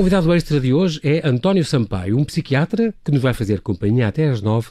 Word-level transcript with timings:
convidado 0.00 0.32
extra 0.32 0.58
de 0.58 0.72
hoje 0.72 0.98
é 1.04 1.20
António 1.28 1.62
Sampaio, 1.62 2.16
um 2.16 2.24
psiquiatra 2.24 2.94
que 3.04 3.12
nos 3.12 3.20
vai 3.20 3.34
fazer 3.34 3.60
companhia 3.60 4.08
até 4.08 4.30
às 4.30 4.40
nove 4.40 4.68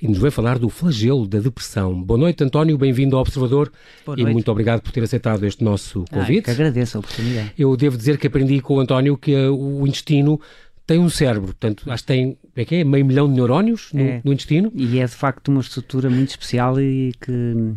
e 0.00 0.08
nos 0.08 0.16
vai 0.16 0.30
falar 0.30 0.58
do 0.58 0.70
flagelo 0.70 1.28
da 1.28 1.38
depressão. 1.38 2.02
Boa 2.02 2.18
noite, 2.18 2.42
António, 2.42 2.78
bem-vindo 2.78 3.14
ao 3.14 3.20
Observador 3.20 3.70
e 4.16 4.24
muito 4.24 4.50
obrigado 4.50 4.80
por 4.80 4.90
ter 4.90 5.02
aceitado 5.02 5.44
este 5.44 5.62
nosso 5.62 6.06
convite. 6.10 6.38
Ah, 6.38 6.42
que 6.44 6.50
agradeço 6.52 6.96
a 6.96 7.00
oportunidade. 7.00 7.52
Eu 7.58 7.76
devo 7.76 7.94
dizer 7.94 8.16
que 8.16 8.26
aprendi 8.26 8.58
com 8.62 8.76
o 8.76 8.80
António 8.80 9.18
que 9.18 9.36
uh, 9.36 9.54
o 9.54 9.86
intestino 9.86 10.40
tem 10.86 10.98
um 10.98 11.10
cérebro, 11.10 11.48
portanto, 11.48 11.84
acho 11.92 12.02
que 12.02 12.06
tem 12.06 12.38
é 12.56 12.64
que 12.64 12.76
é, 12.76 12.82
meio 12.82 13.04
milhão 13.04 13.28
de 13.28 13.34
neurónios 13.34 13.90
no, 13.92 14.00
é. 14.00 14.22
no 14.24 14.32
intestino. 14.32 14.72
E 14.74 14.98
é 14.98 15.04
de 15.04 15.12
facto 15.12 15.48
uma 15.48 15.60
estrutura 15.60 16.08
muito 16.08 16.30
especial 16.30 16.80
e 16.80 17.12
que 17.20 17.74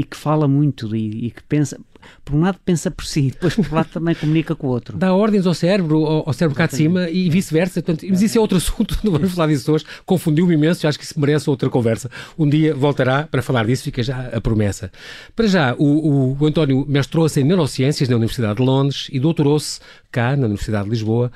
e 0.00 0.02
que 0.02 0.16
fala 0.16 0.48
muito 0.48 0.96
e, 0.96 1.26
e, 1.26 1.30
que 1.30 1.42
pensa, 1.42 1.78
por 2.24 2.34
um 2.34 2.40
lado 2.40 2.58
pensa 2.64 2.90
por 2.90 3.04
si, 3.04 3.28
depois 3.32 3.54
por 3.54 3.60
outro 3.60 3.74
lado 3.74 3.88
também 3.92 4.14
comunica 4.14 4.54
com 4.54 4.66
o 4.66 4.70
outro. 4.70 4.96
Dá 4.96 5.12
ordens 5.12 5.46
ao 5.46 5.52
cérebro, 5.52 6.06
ao, 6.06 6.26
ao 6.26 6.32
cérebro 6.32 6.56
cá 6.56 6.66
de 6.66 6.74
cima 6.74 7.10
e 7.10 7.28
vice-versa. 7.28 7.84
Mas 8.08 8.22
isso 8.22 8.38
é 8.38 8.40
outro 8.40 8.56
assunto, 8.56 8.98
não 9.04 9.12
vamos 9.12 9.30
falar 9.32 9.48
disso 9.48 9.70
hoje. 9.70 9.84
Confundiu-me 10.06 10.54
imenso, 10.54 10.88
acho 10.88 10.98
que 10.98 11.04
isso 11.04 11.20
merece 11.20 11.50
outra 11.50 11.68
conversa. 11.68 12.10
Um 12.38 12.48
dia 12.48 12.74
voltará 12.74 13.28
para 13.30 13.42
falar 13.42 13.66
disso, 13.66 13.84
fica 13.84 14.02
já 14.02 14.28
a 14.28 14.40
promessa. 14.40 14.90
Para 15.36 15.46
já, 15.46 15.74
o, 15.78 15.84
o, 15.84 16.36
o 16.40 16.46
António 16.46 16.86
mestrou-se 16.88 17.38
em 17.38 17.44
Neurociências 17.44 18.08
na 18.08 18.16
Universidade 18.16 18.56
de 18.56 18.62
Londres 18.62 19.08
e 19.12 19.20
doutorou-se 19.20 19.80
cá 20.10 20.34
na 20.34 20.46
Universidade 20.46 20.84
de 20.84 20.90
Lisboa 20.90 21.30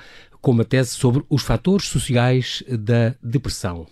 com 0.45 0.51
uma 0.51 0.65
tese 0.65 0.91
sobre 0.91 1.25
os 1.31 1.43
fatores 1.43 1.87
sociais 1.87 2.63
da 2.69 3.15
depressão. 3.23 3.87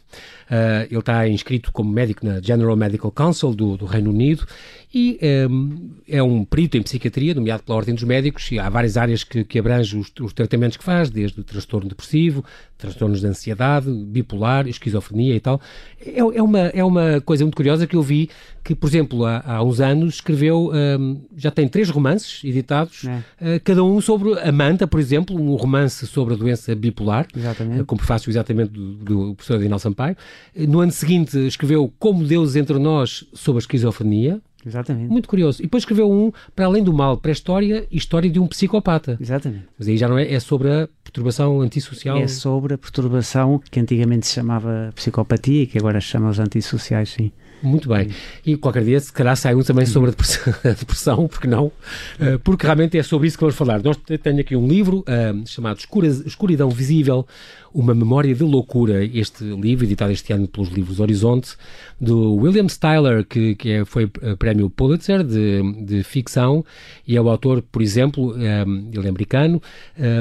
Uh, 0.50 0.84
ele 0.90 0.98
está 0.98 1.26
inscrito 1.26 1.72
como 1.72 1.90
médico 1.90 2.26
na 2.26 2.42
General 2.42 2.76
Medical 2.76 3.10
Council 3.10 3.54
do, 3.54 3.78
do 3.78 3.86
Reino 3.86 4.10
Unido 4.10 4.46
e 4.94 5.18
um, 5.50 5.90
é 6.06 6.22
um 6.22 6.44
perito 6.44 6.76
em 6.76 6.82
psiquiatria, 6.82 7.34
nomeado 7.34 7.62
pela 7.62 7.78
Ordem 7.78 7.94
dos 7.94 8.04
Médicos, 8.04 8.52
e 8.52 8.58
há 8.58 8.68
várias 8.68 8.98
áreas 8.98 9.24
que, 9.24 9.42
que 9.42 9.58
abrangem 9.58 9.98
os, 9.98 10.12
os, 10.20 10.32
tratamentos 10.34 10.76
que 10.76 10.84
faz, 10.84 11.08
desde 11.08 11.40
o 11.40 11.44
transtorno 11.44 11.88
depressivo, 11.88 12.44
transtornos 12.76 13.20
de 13.20 13.26
ansiedade, 13.26 13.90
bipolar, 13.90 14.68
esquizofrenia 14.68 15.34
e 15.34 15.40
tal. 15.40 15.60
É, 16.04 16.18
é, 16.18 16.42
uma, 16.42 16.58
é 16.58 16.84
uma 16.84 17.20
coisa 17.22 17.44
muito 17.44 17.56
curiosa 17.56 17.86
que 17.86 17.96
eu 17.96 18.02
vi 18.02 18.28
que, 18.62 18.74
por 18.74 18.86
exemplo, 18.86 19.24
há, 19.24 19.42
há 19.44 19.62
uns 19.62 19.80
anos 19.80 20.14
escreveu, 20.14 20.70
um, 20.72 21.22
já 21.36 21.50
tem 21.50 21.66
três 21.66 21.88
romances 21.88 22.44
editados, 22.44 23.04
é. 23.04 23.56
uh, 23.56 23.60
cada 23.64 23.82
um 23.82 24.00
sobre 24.00 24.38
a 24.38 24.52
Manta, 24.52 24.86
por 24.86 25.00
exemplo, 25.00 25.40
um 25.40 25.54
romance 25.56 26.06
sobre 26.06 26.34
a 26.34 26.36
doença 26.36 26.74
bipolar, 26.74 27.26
uh, 27.34 27.84
com 27.84 27.96
prefácio 27.96 28.30
exatamente 28.30 28.70
do, 28.72 28.92
do 28.94 29.34
professor 29.34 29.56
Adinal 29.56 29.78
Sampaio. 29.78 30.16
No 30.54 30.80
ano 30.80 30.92
seguinte 30.92 31.38
escreveu 31.46 31.92
Como 31.98 32.24
Deus 32.24 32.56
entre 32.56 32.78
Nós 32.78 33.24
sobre 33.32 33.58
a 33.58 33.62
esquizofrenia, 33.62 34.40
Exatamente. 34.64 35.10
Muito 35.10 35.28
curioso. 35.28 35.60
E 35.60 35.64
depois 35.64 35.82
escreveu 35.82 36.10
um, 36.10 36.32
para 36.54 36.66
além 36.66 36.82
do 36.82 36.92
mal, 36.92 37.16
pré-história, 37.16 37.86
história 37.90 38.30
de 38.30 38.38
um 38.38 38.46
psicopata. 38.46 39.16
Exatamente. 39.20 39.64
Mas 39.78 39.88
aí 39.88 39.96
já 39.96 40.08
não 40.08 40.18
é, 40.18 40.32
é 40.32 40.40
sobre 40.40 40.70
a 40.70 40.88
perturbação 41.02 41.60
antissocial. 41.60 42.18
É 42.18 42.28
sobre 42.28 42.74
a 42.74 42.78
perturbação 42.78 43.60
que 43.70 43.80
antigamente 43.80 44.26
se 44.26 44.34
chamava 44.34 44.92
psicopatia 44.94 45.62
e 45.62 45.66
que 45.66 45.78
agora 45.78 46.00
se 46.00 46.06
chama 46.08 46.30
os 46.30 46.38
antissociais, 46.38 47.10
sim. 47.10 47.32
Muito 47.62 47.88
bem. 47.88 48.08
E 48.44 48.56
qualquer 48.56 48.82
dia, 48.82 48.98
se 48.98 49.12
calhar, 49.12 49.36
sai 49.36 49.54
um 49.54 49.62
também 49.62 49.86
sobre 49.86 50.08
a 50.08 50.10
depressão, 50.10 50.54
a 50.64 50.68
depressão 50.70 51.28
porque 51.28 51.46
não? 51.46 51.66
Uh, 51.66 52.38
porque 52.42 52.66
realmente 52.66 52.98
é 52.98 53.02
sobre 53.02 53.28
isso 53.28 53.38
que 53.38 53.42
vamos 53.42 53.54
falar. 53.54 53.80
Nós 53.82 53.96
tenho 53.96 54.40
aqui 54.40 54.56
um 54.56 54.66
livro 54.66 55.00
uh, 55.00 55.46
chamado 55.46 55.78
Escuridão 56.26 56.68
Visível, 56.70 57.24
uma 57.72 57.94
memória 57.94 58.34
de 58.34 58.42
loucura. 58.42 59.04
Este 59.04 59.44
livro, 59.44 59.84
editado 59.84 60.10
este 60.10 60.32
ano 60.32 60.48
pelos 60.48 60.70
livros 60.70 60.98
Horizonte, 60.98 61.54
do 62.00 62.34
William 62.34 62.66
Styler, 62.66 63.24
que, 63.24 63.54
que 63.54 63.70
é, 63.70 63.84
foi 63.84 64.04
uh, 64.06 64.36
prémio 64.36 64.68
Pulitzer 64.68 65.22
de, 65.22 65.84
de 65.84 66.02
ficção, 66.02 66.64
e 67.06 67.16
é 67.16 67.20
o 67.20 67.28
autor, 67.28 67.62
por 67.62 67.80
exemplo, 67.80 68.34
ele 68.36 69.06
é 69.06 69.08
americano, 69.08 69.62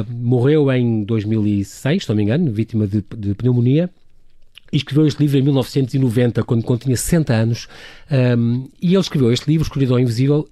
morreu 0.09 0.71
em 0.71 1.03
2006, 1.03 2.03
se 2.03 2.09
não 2.09 2.15
me 2.15 2.23
engano, 2.23 2.51
vítima 2.51 2.85
de, 2.85 3.03
de 3.17 3.33
pneumonia 3.33 3.89
e 4.71 4.77
escreveu 4.77 5.05
este 5.05 5.19
livro 5.19 5.37
em 5.37 5.41
1990, 5.41 6.43
quando, 6.43 6.63
quando 6.63 6.81
tinha 6.81 6.95
60 6.95 7.33
anos, 7.33 7.67
um, 8.37 8.69
e 8.81 8.93
ele 8.93 8.99
escreveu 8.99 9.31
este 9.31 9.49
livro, 9.49 9.63
Escuridão 9.63 9.99
Invisível, 9.99 10.47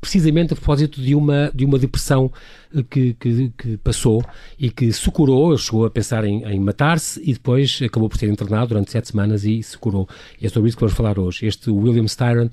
precisamente 0.00 0.54
a 0.54 0.56
propósito 0.56 1.00
de 1.00 1.14
uma, 1.14 1.50
de 1.54 1.64
uma 1.64 1.78
depressão 1.78 2.32
eh, 2.74 2.82
que, 2.88 3.14
que, 3.14 3.52
que 3.56 3.76
passou 3.76 4.24
e 4.58 4.70
que 4.70 4.90
se 4.92 5.10
curou, 5.10 5.50
ele 5.50 5.58
chegou 5.58 5.84
a 5.84 5.90
pensar 5.90 6.24
em, 6.24 6.42
em 6.44 6.58
matar-se 6.58 7.20
e 7.22 7.34
depois 7.34 7.80
acabou 7.84 8.08
por 8.08 8.16
ser 8.16 8.30
internado 8.30 8.68
durante 8.68 8.90
sete 8.90 9.08
semanas 9.08 9.44
e 9.44 9.62
se 9.62 9.76
curou. 9.76 10.08
E 10.40 10.46
é 10.46 10.48
sobre 10.48 10.68
isso 10.68 10.76
que 10.78 10.82
vamos 10.82 10.96
falar 10.96 11.18
hoje. 11.18 11.46
Este 11.46 11.70
William 11.70 12.06
Styron 12.06 12.46
uh, 12.46 12.50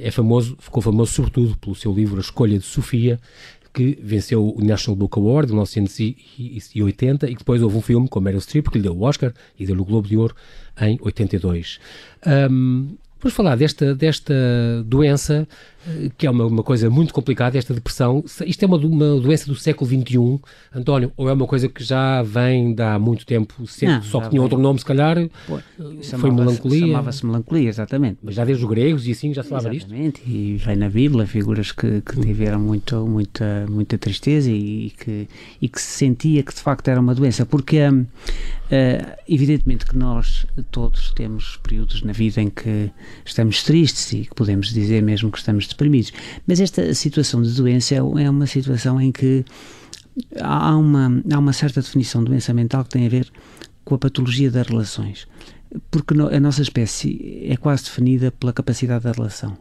é 0.00 0.10
famoso, 0.10 0.56
ficou 0.58 0.82
famoso 0.82 1.12
sobretudo 1.12 1.56
pelo 1.58 1.74
seu 1.74 1.92
livro 1.92 2.16
A 2.16 2.20
Escolha 2.20 2.58
de 2.58 2.64
Sofia, 2.64 3.20
que 3.72 3.98
venceu 4.02 4.48
o 4.48 4.64
National 4.64 4.96
Book 4.96 5.18
Award 5.18 5.48
de 5.48 5.52
1980 5.52 7.26
e 7.26 7.32
que 7.32 7.38
depois 7.38 7.62
houve 7.62 7.76
um 7.76 7.82
filme 7.82 8.08
com 8.08 8.20
Meryl 8.20 8.40
Streep 8.40 8.68
que 8.68 8.78
lhe 8.78 8.82
deu 8.82 8.96
o 8.96 9.02
Oscar 9.02 9.32
e 9.58 9.66
deu 9.66 9.78
o 9.78 9.84
Globo 9.84 10.08
de 10.08 10.16
Ouro 10.16 10.34
em 10.80 10.98
82. 11.00 11.78
Um, 12.50 12.96
Vamos 13.22 13.34
falar 13.34 13.54
desta, 13.54 13.94
desta 13.94 14.32
doença, 14.86 15.46
eh, 15.86 16.10
que 16.16 16.26
é 16.26 16.30
uma, 16.30 16.46
uma 16.46 16.62
coisa 16.62 16.88
muito 16.88 17.12
complicada, 17.12 17.58
esta 17.58 17.74
depressão. 17.74 18.24
Isto 18.46 18.62
é 18.62 18.66
uma, 18.66 18.78
uma 18.78 19.20
doença 19.20 19.46
do 19.46 19.54
século 19.54 19.90
XXI, 19.90 20.40
António, 20.74 21.12
ou 21.18 21.28
é 21.28 21.32
uma 21.34 21.46
coisa 21.46 21.68
que 21.68 21.84
já 21.84 22.22
vem 22.22 22.74
de 22.74 22.82
há 22.82 22.98
muito 22.98 23.26
tempo, 23.26 23.66
sempre, 23.66 23.96
Não, 23.96 24.02
só 24.02 24.20
que 24.20 24.30
tinha 24.30 24.40
vem. 24.40 24.40
outro 24.40 24.58
nome, 24.58 24.78
se 24.78 24.86
calhar, 24.86 25.18
Pô, 25.46 25.58
foi 26.18 26.30
melancolia? 26.30 26.86
Chamava-se 26.86 27.26
melancolia, 27.26 27.68
exatamente. 27.68 28.18
Mas 28.22 28.34
já 28.34 28.44
desde 28.44 28.64
os 28.64 28.70
gregos 28.70 29.06
e 29.06 29.10
assim 29.10 29.34
já 29.34 29.42
se 29.42 29.50
falava 29.50 29.68
disto? 29.68 29.88
Exatamente, 29.88 30.22
e 30.26 30.56
vem 30.56 30.76
na 30.76 30.88
Bíblia 30.88 31.26
figuras 31.26 31.72
que, 31.72 32.00
que 32.00 32.18
tiveram 32.22 32.58
muito, 32.58 33.06
muita, 33.06 33.66
muita 33.68 33.98
tristeza 33.98 34.50
e 34.50 34.94
que, 34.98 35.28
e 35.60 35.68
que 35.68 35.78
se 35.80 35.98
sentia 35.98 36.42
que 36.42 36.54
de 36.54 36.60
facto 36.60 36.88
era 36.88 36.98
uma 36.98 37.14
doença, 37.14 37.44
porque 37.44 37.80
uh, 38.70 39.16
evidentemente 39.28 39.84
que 39.84 39.96
nós 39.96 40.46
todos 40.70 41.12
temos 41.12 41.58
períodos 41.62 42.02
na 42.02 42.12
vida 42.12 42.40
em 42.40 42.48
que 42.48 42.90
estamos 43.24 43.62
tristes 43.62 44.12
e 44.12 44.20
que 44.26 44.34
podemos 44.34 44.72
dizer 44.72 45.02
mesmo 45.02 45.30
que 45.30 45.38
estamos 45.38 45.66
deprimidos. 45.66 46.12
Mas 46.46 46.60
esta 46.60 46.94
situação 46.94 47.42
de 47.42 47.52
doença 47.52 47.94
é 47.94 48.30
uma 48.30 48.46
situação 48.46 49.00
em 49.00 49.12
que 49.12 49.44
há 50.40 50.76
uma, 50.76 51.22
há 51.32 51.38
uma 51.38 51.52
certa 51.52 51.80
definição 51.80 52.22
de 52.22 52.30
doença 52.30 52.52
mental 52.54 52.84
que 52.84 52.90
tem 52.90 53.06
a 53.06 53.10
ver 53.10 53.30
com 53.84 53.94
a 53.94 53.98
patologia 53.98 54.50
das 54.50 54.66
relações. 54.66 55.26
Porque 55.90 56.14
a 56.14 56.40
nossa 56.40 56.62
espécie 56.62 57.46
é 57.48 57.56
quase 57.56 57.84
definida 57.84 58.32
pela 58.32 58.52
capacidade 58.52 59.04
da 59.04 59.12
relação. 59.12 59.56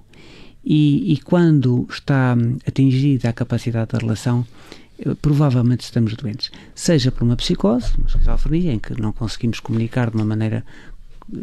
E, 0.64 1.14
e 1.14 1.18
quando 1.18 1.88
está 1.90 2.36
atingida 2.68 3.30
a 3.30 3.34
capacidade 3.34 3.92
da 3.92 4.00
relação, 4.00 4.46
eh, 4.70 4.89
provavelmente 5.22 5.82
estamos 5.82 6.14
doentes. 6.16 6.52
Seja 6.76 7.12
por 7.12 7.24
uma 7.24 7.36
psicose, 7.36 7.92
uma 7.98 8.08
esquizofrenia, 8.08 8.74
em 8.74 8.80
que 8.80 9.00
não 9.00 9.12
conseguimos 9.12 9.60
comunicar 9.60 10.10
de 10.10 10.18
uma 10.18 10.26
maneira 10.26 10.64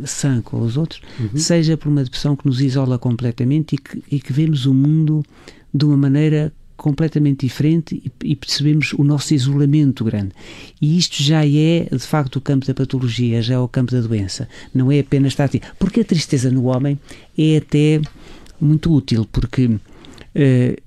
sã 0.05 0.41
com 0.41 0.61
os 0.61 0.77
outros, 0.77 1.01
uhum. 1.19 1.37
seja 1.37 1.77
por 1.77 1.89
uma 1.89 2.03
depressão 2.03 2.35
que 2.35 2.47
nos 2.47 2.61
isola 2.61 2.99
completamente 2.99 3.77
e 3.77 3.79
que, 3.79 4.03
e 4.11 4.21
que 4.21 4.33
vemos 4.33 4.67
o 4.67 4.75
mundo 4.75 5.25
de 5.73 5.85
uma 5.85 5.97
maneira 5.97 6.53
completamente 6.77 7.47
diferente 7.47 8.03
e, 8.23 8.37
percebemos 8.37 8.93
o 8.93 9.03
nosso 9.03 9.33
isolamento 9.33 10.05
grande. 10.05 10.33
E 10.81 10.99
isto 10.99 11.23
já 11.23 11.45
é, 11.45 11.89
de 11.91 11.99
facto, 11.99 12.37
o 12.37 12.41
campo 12.41 12.67
da 12.67 12.75
patologia, 12.75 13.41
já 13.41 13.55
é 13.55 13.59
o 13.59 13.67
campo 13.67 13.93
da 13.93 14.01
doença. 14.01 14.49
Não 14.75 14.93
é 14.93 15.01
apenas 15.01 15.33
estar 15.33 15.45
assim. 15.45 15.61
Porque 15.79 16.01
a 16.01 16.05
tristeza 16.05 16.51
no 16.51 16.65
homem 16.65 16.99
é 17.37 17.57
até 17.57 18.01
muito 18.61 18.93
útil, 18.93 19.27
porque 19.33 19.67
uh, 19.67 19.81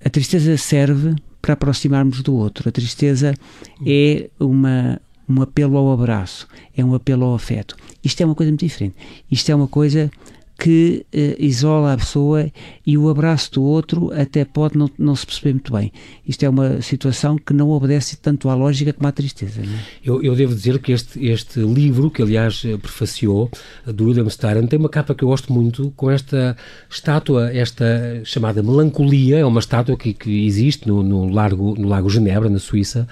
a 0.04 0.10
tristeza 0.10 0.56
serve 0.58 1.16
para 1.42 1.54
aproximarmos 1.54 2.22
do 2.22 2.36
outro. 2.36 2.68
A 2.70 2.72
tristeza 2.72 3.34
é 3.86 4.30
uma, 4.40 5.00
um 5.28 5.42
apelo 5.42 5.78
ao 5.78 5.92
abraço, 5.92 6.48
é 6.76 6.84
um 6.84 6.94
apelo 6.94 7.26
ao 7.26 7.36
afeto. 7.36 7.76
Isto 8.04 8.22
é 8.22 8.26
uma 8.26 8.36
coisa 8.36 8.52
muito 8.52 8.66
diferente. 8.66 8.96
Isto 9.32 9.52
é 9.52 9.56
uma 9.56 9.68
coisa 9.68 10.12
que 10.60 11.06
uh, 11.16 11.36
isola 11.42 11.94
a 11.94 11.98
pessoa 11.98 12.52
e 12.86 12.98
o 12.98 13.08
abraço 13.10 13.54
do 13.54 13.64
outro 13.64 14.12
até 14.14 14.44
pode 14.44 14.78
não, 14.78 14.90
não 15.00 15.16
se 15.16 15.26
perceber 15.26 15.54
muito 15.54 15.72
bem. 15.72 15.92
Isto 16.28 16.44
é 16.44 16.50
uma 16.50 16.82
situação 16.82 17.38
que 17.38 17.54
não 17.54 17.70
obedece 17.70 18.18
tanto 18.18 18.50
à 18.50 18.56
lógica 18.56 18.92
como 18.92 19.08
à 19.08 19.12
tristeza. 19.12 19.62
É? 19.62 19.66
Eu, 20.04 20.22
eu, 20.22 20.36
devo 20.36 20.54
dizer 20.54 20.78
que 20.80 20.92
este, 20.92 21.26
este 21.26 21.62
livro, 21.62 22.12
que 22.12 22.22
aliás 22.22 22.62
eh, 22.66 22.76
prefaciou, 22.78 23.50
do 23.86 24.06
William 24.06 24.28
Styron, 24.28 24.68
tem 24.68 24.78
uma 24.78 24.90
capa 24.90 25.16
que 25.16 25.24
eu 25.24 25.30
gosto 25.30 25.54
muito, 25.54 25.94
com 25.96 26.12
esta 26.12 26.58
estátua, 26.90 27.52
esta 27.54 28.22
chamada 28.26 28.62
Melancolia, 28.62 29.40
é 29.40 29.46
uma 29.46 29.60
estátua 29.62 29.96
que, 29.96 30.14
que 30.14 30.46
existe 30.46 30.88
no, 30.88 31.02
no, 31.02 31.30
Largo, 31.30 31.76
no 31.80 31.88
Lago 31.88 32.10
Genebra, 32.10 32.50
na 32.50 32.60
Suíça, 32.60 33.08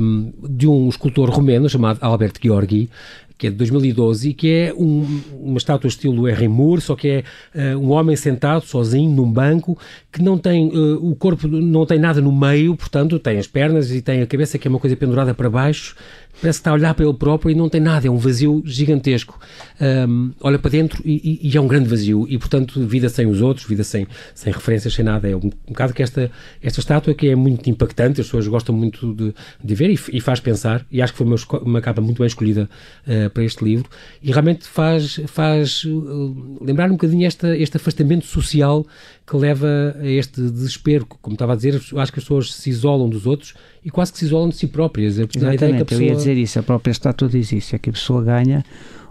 um, 0.00 0.32
de 0.46 0.66
um 0.66 0.88
escultor 0.88 1.30
romeno 1.30 1.68
chamado 1.68 1.98
Albert 2.02 2.34
Gheorghi, 2.42 2.90
que 3.36 3.48
é 3.48 3.50
de 3.50 3.56
2012 3.56 4.30
e 4.30 4.34
que 4.34 4.50
é 4.50 4.74
um, 4.74 5.20
uma 5.40 5.58
estátua 5.58 5.88
estilo 5.88 6.28
Henry 6.28 6.48
Moore, 6.48 6.80
só 6.80 6.94
que 6.94 7.08
é 7.08 7.74
uh, 7.74 7.78
um 7.78 7.90
homem 7.90 8.14
sentado 8.16 8.64
sozinho 8.64 9.10
num 9.10 9.30
banco 9.30 9.76
que 10.12 10.22
não 10.22 10.38
tem 10.38 10.68
uh, 10.68 11.04
o 11.04 11.16
corpo 11.16 11.48
não 11.48 11.84
tem 11.84 11.98
nada 11.98 12.20
no 12.20 12.32
meio, 12.32 12.76
portanto 12.76 13.18
tem 13.18 13.38
as 13.38 13.46
pernas 13.46 13.90
e 13.90 14.00
tem 14.00 14.22
a 14.22 14.26
cabeça 14.26 14.58
que 14.58 14.68
é 14.68 14.70
uma 14.70 14.78
coisa 14.78 14.96
pendurada 14.96 15.34
para 15.34 15.50
baixo 15.50 15.96
Parece 16.40 16.58
que 16.58 16.60
está 16.60 16.70
a 16.70 16.74
olhar 16.74 16.94
para 16.94 17.04
ele 17.04 17.14
próprio 17.14 17.50
e 17.50 17.54
não 17.54 17.68
tem 17.68 17.80
nada, 17.80 18.06
é 18.06 18.10
um 18.10 18.18
vazio 18.18 18.62
gigantesco. 18.64 19.38
Um, 19.80 20.32
olha 20.40 20.58
para 20.58 20.70
dentro 20.70 21.00
e, 21.04 21.40
e, 21.42 21.48
e, 21.48 21.56
é 21.56 21.60
um 21.60 21.66
grande 21.66 21.88
vazio. 21.88 22.26
E, 22.28 22.38
portanto, 22.38 22.84
vida 22.86 23.08
sem 23.08 23.26
os 23.26 23.40
outros, 23.40 23.66
vida 23.66 23.84
sem, 23.84 24.06
sem 24.34 24.52
referências, 24.52 24.92
sem 24.94 25.04
nada. 25.04 25.28
É 25.28 25.36
um, 25.36 25.46
um 25.46 25.50
bocado 25.68 25.94
que 25.94 26.02
esta, 26.02 26.30
esta 26.62 26.80
estátua 26.80 27.14
que 27.14 27.28
é 27.28 27.34
muito 27.34 27.68
impactante, 27.70 28.20
as 28.20 28.26
pessoas 28.26 28.46
gostam 28.46 28.74
muito 28.74 29.14
de, 29.14 29.34
de 29.62 29.74
ver 29.74 29.90
e, 29.90 29.98
e 30.12 30.20
faz 30.20 30.40
pensar. 30.40 30.84
E 30.90 31.00
acho 31.00 31.12
que 31.12 31.18
foi 31.18 31.26
uma, 31.26 31.36
uma 31.62 31.80
capa 31.80 32.00
muito 32.00 32.18
bem 32.18 32.26
escolhida 32.26 32.68
uh, 33.06 33.30
para 33.30 33.44
este 33.44 33.64
livro. 33.64 33.88
E 34.22 34.30
realmente 34.30 34.66
faz, 34.66 35.20
faz 35.26 35.84
uh, 35.84 36.58
lembrar 36.60 36.88
um 36.88 36.94
bocadinho 36.94 37.26
esta, 37.26 37.56
este 37.56 37.76
afastamento 37.76 38.26
social 38.26 38.86
que 39.26 39.36
leva 39.36 39.96
a 39.98 40.06
este 40.06 40.40
desespero. 40.40 41.06
Como 41.06 41.34
estava 41.34 41.54
a 41.54 41.56
dizer, 41.56 41.74
acho 41.74 41.92
que 41.92 42.00
as 42.00 42.10
pessoas 42.10 42.54
se 42.54 42.70
isolam 42.70 43.08
dos 43.08 43.26
outros 43.26 43.54
e 43.84 43.90
quase 43.90 44.12
que 44.12 44.18
se 44.18 44.26
isolam 44.26 44.48
de 44.48 44.56
si 44.56 44.66
próprias. 44.66 45.18
Exatamente, 45.18 45.84
pessoa... 45.84 46.02
eu 46.02 46.08
ia 46.08 46.14
dizer 46.14 46.36
isso, 46.36 46.58
a 46.58 46.62
própria 46.62 46.92
estátua 46.92 47.28
diz 47.28 47.50
isso, 47.52 47.74
é 47.74 47.78
que 47.78 47.90
a 47.90 47.92
pessoa 47.92 48.22
ganha 48.22 48.64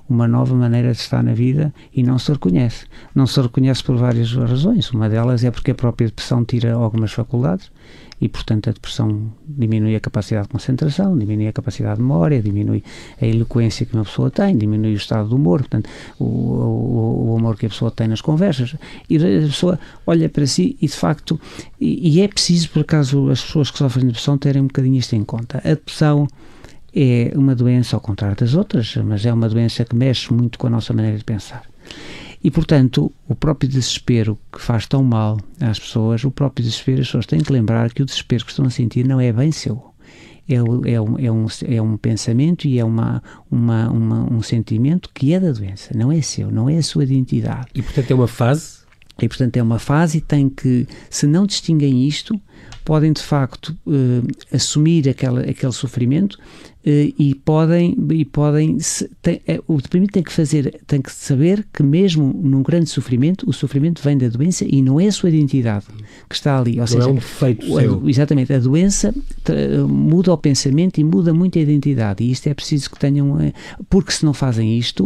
uma 0.07 0.27
nova 0.27 0.53
maneira 0.53 0.91
de 0.91 0.97
estar 0.97 1.23
na 1.23 1.33
vida 1.33 1.73
e 1.93 2.03
não 2.03 2.19
se 2.19 2.31
reconhece. 2.31 2.85
Não 3.15 3.25
se 3.25 3.41
reconhece 3.41 3.83
por 3.83 3.95
várias 3.95 4.33
razões. 4.33 4.91
Uma 4.91 5.09
delas 5.09 5.43
é 5.43 5.49
porque 5.49 5.71
a 5.71 5.75
própria 5.75 6.07
depressão 6.07 6.43
tira 6.43 6.73
algumas 6.73 7.11
faculdades 7.11 7.71
e, 8.21 8.29
portanto, 8.29 8.69
a 8.69 8.73
depressão 8.73 9.31
diminui 9.47 9.95
a 9.95 9.99
capacidade 9.99 10.47
de 10.47 10.53
concentração, 10.53 11.17
diminui 11.17 11.47
a 11.47 11.53
capacidade 11.53 11.97
de 11.97 12.01
memória, 12.01 12.41
diminui 12.41 12.83
a 13.21 13.25
eloquência 13.25 13.85
que 13.85 13.93
uma 13.93 14.05
pessoa 14.05 14.31
tem, 14.31 14.57
diminui 14.57 14.93
o 14.93 14.97
estado 14.97 15.29
do 15.29 15.35
humor, 15.35 15.59
portanto, 15.59 15.89
o, 16.19 16.25
o, 16.25 17.31
o 17.31 17.37
amor 17.37 17.57
que 17.57 17.65
a 17.65 17.69
pessoa 17.69 17.91
tem 17.91 18.07
nas 18.07 18.21
conversas. 18.21 18.75
E 19.09 19.17
a 19.17 19.19
pessoa 19.19 19.79
olha 20.05 20.29
para 20.29 20.45
si 20.47 20.77
e, 20.81 20.87
de 20.87 20.95
facto, 20.95 21.39
e, 21.79 22.17
e 22.17 22.21
é 22.21 22.27
preciso, 22.27 22.69
por 22.69 22.81
acaso, 22.81 23.29
as 23.29 23.41
pessoas 23.41 23.69
que 23.71 23.77
sofrem 23.77 24.05
de 24.05 24.07
depressão 24.13 24.37
terem 24.37 24.61
um 24.61 24.67
bocadinho 24.67 24.97
isto 24.97 25.15
em 25.15 25.23
conta. 25.23 25.57
A 25.63 25.69
depressão 25.69 26.27
é 26.95 27.33
uma 27.35 27.55
doença, 27.55 27.95
ao 27.95 27.99
contrário 27.99 28.37
das 28.37 28.53
outras, 28.53 28.95
mas 28.97 29.25
é 29.25 29.33
uma 29.33 29.49
doença 29.49 29.83
que 29.83 29.95
mexe 29.95 30.31
muito 30.31 30.59
com 30.59 30.67
a 30.67 30.69
nossa 30.69 30.93
maneira 30.93 31.17
de 31.17 31.23
pensar. 31.23 31.63
E, 32.43 32.51
portanto, 32.51 33.11
o 33.27 33.33
próprio 33.33 33.69
desespero 33.69 34.37
que 34.51 34.61
faz 34.61 34.85
tão 34.85 35.01
mal 35.01 35.37
às 35.61 35.79
pessoas, 35.79 36.23
o 36.25 36.31
próprio 36.31 36.63
desespero, 36.63 37.01
as 37.01 37.07
pessoas 37.07 37.25
têm 37.25 37.39
que 37.39 37.53
lembrar 37.53 37.93
que 37.93 38.01
o 38.01 38.05
desespero 38.05 38.43
que 38.43 38.51
estão 38.51 38.65
a 38.65 38.69
sentir 38.69 39.07
não 39.07 39.19
é 39.19 39.31
bem 39.31 39.51
seu. 39.51 39.93
É, 40.47 40.55
é, 40.55 40.61
um, 40.61 41.17
é, 41.17 41.31
um, 41.31 41.47
é 41.65 41.81
um 41.81 41.95
pensamento 41.95 42.67
e 42.67 42.77
é 42.77 42.83
uma, 42.83 43.23
uma, 43.49 43.89
uma, 43.89 44.33
um 44.33 44.41
sentimento 44.41 45.09
que 45.13 45.33
é 45.33 45.39
da 45.39 45.53
doença, 45.53 45.91
não 45.95 46.11
é 46.11 46.21
seu, 46.21 46.51
não 46.51 46.69
é 46.69 46.77
a 46.77 46.83
sua 46.83 47.05
identidade. 47.05 47.67
E, 47.73 47.81
portanto, 47.81 48.11
é 48.11 48.13
uma 48.13 48.27
fase? 48.27 48.82
E, 49.21 49.27
portanto, 49.27 49.57
é 49.57 49.63
uma 49.63 49.79
fase 49.79 50.17
e 50.17 50.21
tem 50.21 50.49
que, 50.49 50.87
se 51.09 51.27
não 51.27 51.45
distinguem 51.45 52.07
isto, 52.07 52.39
podem 52.83 53.13
de 53.13 53.21
facto 53.21 53.69
uh, 53.85 54.27
assumir 54.51 55.07
aquela, 55.07 55.41
aquele 55.41 55.71
sofrimento 55.71 56.33
uh, 56.33 57.13
e 57.17 57.33
podem 57.45 57.95
e 58.11 58.25
podem 58.25 58.79
se, 58.79 59.09
tem, 59.21 59.41
é, 59.47 59.61
o 59.67 59.81
deprimido 59.81 60.11
tem 60.11 60.23
que 60.23 60.31
fazer 60.31 60.81
tem 60.85 61.01
que 61.01 61.11
saber 61.11 61.65
que 61.73 61.81
mesmo 61.81 62.33
num 62.43 62.61
grande 62.61 62.89
sofrimento 62.89 63.49
o 63.49 63.53
sofrimento 63.53 64.01
vem 64.03 64.17
da 64.17 64.27
doença 64.27 64.65
e 64.67 64.81
não 64.81 64.99
é 64.99 65.07
a 65.07 65.11
sua 65.11 65.29
identidade 65.29 65.85
que 66.27 66.35
está 66.35 66.59
ali. 66.59 66.73
Ou 66.73 66.79
não 66.79 66.87
seja 66.87 67.07
é 67.07 67.11
um 67.11 67.15
defeito 67.15 67.65
seu. 67.65 68.09
exatamente 68.09 68.53
a 68.53 68.59
doença 68.59 69.13
muda 69.87 70.33
o 70.33 70.37
pensamento 70.37 70.99
e 70.99 71.03
muda 71.03 71.33
muito 71.33 71.57
a 71.57 71.61
identidade. 71.61 72.23
E 72.23 72.31
isto 72.31 72.47
é 72.47 72.53
preciso 72.53 72.89
que 72.89 72.99
tenham 72.99 73.33
uh, 73.33 73.53
porque 73.89 74.11
se 74.11 74.25
não 74.25 74.33
fazem 74.33 74.77
isto 74.77 75.05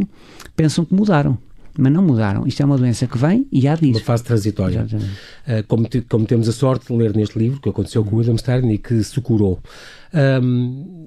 pensam 0.56 0.84
que 0.84 0.94
mudaram 0.94 1.38
mas 1.78 1.92
não 1.92 2.02
mudaram. 2.02 2.48
Isto 2.48 2.64
é 2.64 2.66
uma 2.66 2.78
doença 2.78 3.08
que 3.08 3.18
vem 3.18 3.48
e 3.52 3.68
há 3.68 3.76
disso. 3.76 4.00
Uma 4.00 4.06
fase 4.06 4.24
transitória. 4.24 4.86
Uh, 4.86 5.64
como, 5.68 5.88
te, 5.88 6.02
como, 6.02 6.26
temos 6.26 6.50
a 6.50 6.52
sorte 6.52 6.88
de 6.88 6.94
ler 6.98 7.16
neste 7.16 7.38
livro, 7.38 7.60
que 7.62 7.70
aconteceu 7.70 8.04
com 8.04 8.16
o 8.16 8.20
William 8.20 8.38
Stein 8.38 8.72
e 8.72 8.78
que 8.78 9.04
se 9.04 9.20
curou. 9.22 9.60
Um, 10.14 11.06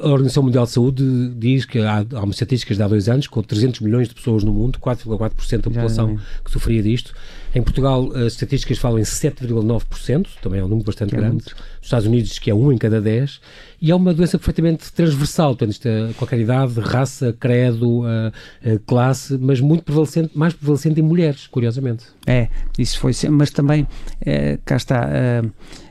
a 0.00 0.08
Organização 0.08 0.42
Mundial 0.42 0.64
de 0.64 0.70
Saúde 0.72 1.34
diz 1.36 1.64
que 1.64 1.78
há, 1.80 2.04
há 2.12 2.22
umas 2.22 2.36
estatísticas 2.36 2.76
de 2.76 2.82
há 2.82 2.88
dois 2.88 3.08
anos, 3.08 3.26
com 3.26 3.42
300 3.42 3.80
milhões 3.80 4.08
de 4.08 4.14
pessoas 4.14 4.44
no 4.44 4.52
mundo, 4.52 4.78
4,4% 4.78 5.56
da 5.56 5.62
população 5.62 6.18
que 6.44 6.50
sofria 6.50 6.82
disto. 6.82 7.14
Em 7.56 7.62
Portugal, 7.62 8.12
as 8.14 8.34
estatísticas 8.34 8.76
falam 8.76 8.98
em 8.98 9.02
7,9%, 9.02 10.26
também 10.42 10.60
é 10.60 10.62
um 10.62 10.68
número 10.68 10.84
bastante 10.84 11.16
grande. 11.16 11.36
Nos 11.36 11.54
Estados 11.80 12.06
Unidos 12.06 12.28
diz 12.28 12.38
que 12.38 12.50
é 12.50 12.54
1 12.54 12.72
em 12.72 12.76
cada 12.76 13.00
10. 13.00 13.40
E 13.80 13.90
é 13.90 13.94
uma 13.94 14.12
doença 14.12 14.36
perfeitamente 14.36 14.92
transversal, 14.92 15.56
portanto, 15.56 15.86
é 15.86 16.12
qualquer 16.18 16.38
idade, 16.38 16.78
raça, 16.80 17.34
credo, 17.40 18.00
uh, 18.00 18.04
uh, 18.04 18.78
classe, 18.86 19.38
mas 19.40 19.58
muito 19.58 19.84
prevalecente, 19.84 20.36
mais 20.36 20.52
prevalecente 20.52 21.00
em 21.00 21.02
mulheres, 21.02 21.46
curiosamente. 21.46 22.04
É, 22.26 22.50
isso 22.78 23.00
foi, 23.00 23.12
mas 23.30 23.50
também, 23.50 23.86
cá 24.66 24.76
está 24.76 25.08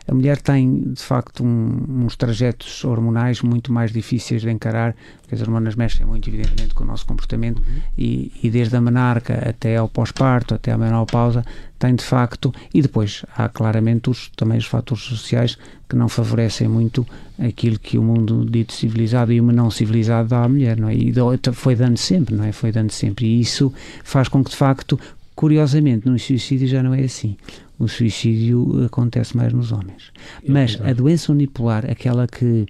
a 0.08 0.14
mulher 0.14 0.40
tem, 0.40 0.94
de 0.94 1.02
facto, 1.02 1.44
um, 1.44 2.06
uns 2.06 2.16
trajetos 2.16 2.84
hormonais 2.86 3.42
muito 3.42 3.74
mais 3.74 3.92
difíceis 3.92 4.44
de 4.44 4.52
encarar, 4.52 4.96
porque 5.22 5.34
as 5.34 5.42
hormonas 5.42 5.76
mexem 5.76 6.06
muito, 6.06 6.30
evidentemente, 6.30 6.76
com 6.76 6.84
o 6.84 6.88
nosso 6.88 7.06
comportamento, 7.08 7.58
uhum. 7.58 7.82
e, 7.98 8.32
e, 8.44 8.50
desde 8.52 8.76
a 8.76 8.82
menarca 8.82 9.50
até 9.50 9.78
ao 9.78 9.90
pós-parto, 9.90 10.54
até 10.54 10.72
a 10.72 10.78
menopausa, 10.78 11.44
tem, 11.80 11.96
de 11.96 12.04
facto, 12.04 12.54
e 12.74 12.82
depois 12.82 13.26
há 13.36 13.50
claramente 13.50 14.10
os, 14.10 14.30
também 14.36 14.60
os 14.60 14.66
fatores 14.66 15.04
sociais 15.04 15.58
que 15.90 15.96
não 15.96 16.08
favorecem 16.08 16.68
muito 16.68 17.06
aquilo 17.40 17.80
que 17.80 17.98
o 17.98 18.04
mundo 18.04 18.46
dito 18.46 18.74
civilizado 18.74 19.34
e 19.34 19.42
o 19.42 19.44
não 19.44 19.72
civilizado 19.72 20.30
dá 20.30 20.44
à 20.44 20.48
mulher, 20.50 20.78
não 20.78 20.88
é? 20.88 20.96
E 20.96 21.14
foi 21.54 21.76
dando 21.76 21.98
sempre, 21.98 22.36
não 22.36 22.44
é? 22.44 22.52
Foi 22.52 22.72
dando 22.72 22.92
sempre. 22.92 23.26
E 23.26 23.42
isso 23.42 23.74
faz 24.04 24.28
com 24.28 24.44
que, 24.44 24.52
de 24.52 24.56
facto, 24.56 25.00
curiosamente, 25.36 26.08
no 26.08 26.18
suicídio 26.18 26.68
já 26.68 26.82
não 26.82 26.94
é 26.94 27.02
assim 27.02 27.36
o 27.78 27.88
suicídio 27.88 28.86
acontece 28.86 29.36
mais 29.36 29.54
nos 29.54 29.72
homens. 29.72 30.12
Mas 30.48 30.80
a 30.82 30.94
doença 30.94 31.32
unipolar, 31.32 31.90
aquela 31.90 32.28
que, 32.28 32.66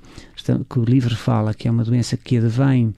que 0.69 0.79
o 0.79 0.83
livro 0.83 1.15
fala, 1.15 1.53
que 1.53 1.67
é 1.67 1.71
uma 1.71 1.83
doença 1.83 2.17
que 2.17 2.37
advém 2.37 2.93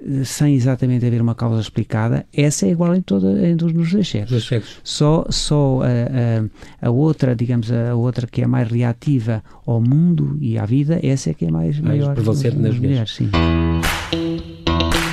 eh, 0.00 0.24
sem 0.24 0.54
exatamente 0.54 1.06
haver 1.06 1.22
uma 1.22 1.34
causa 1.34 1.60
explicada, 1.60 2.26
essa 2.32 2.66
é 2.66 2.70
igual 2.70 2.94
em, 2.94 3.00
toda, 3.00 3.48
em 3.48 3.56
todos 3.56 3.74
os 3.76 3.92
dois 3.92 4.08
sexos. 4.08 4.50
Só, 4.84 5.26
só 5.30 5.80
a, 5.82 6.84
a, 6.84 6.88
a, 6.88 6.90
outra, 6.90 7.34
digamos, 7.34 7.72
a 7.72 7.94
outra 7.94 8.26
que 8.26 8.42
é 8.42 8.46
mais 8.46 8.70
reativa 8.70 9.42
ao 9.64 9.80
mundo 9.80 10.36
e 10.40 10.58
à 10.58 10.66
vida, 10.66 11.00
essa 11.02 11.30
é 11.30 11.34
que 11.34 11.46
é 11.46 11.50
mais, 11.50 11.80
mais 11.80 11.98
maior 12.00 12.14
prevalecente 12.14 12.56
nas 12.56 12.76
mulheres. 12.76 13.18
mulheres 13.18 13.30
sim. 13.32 15.05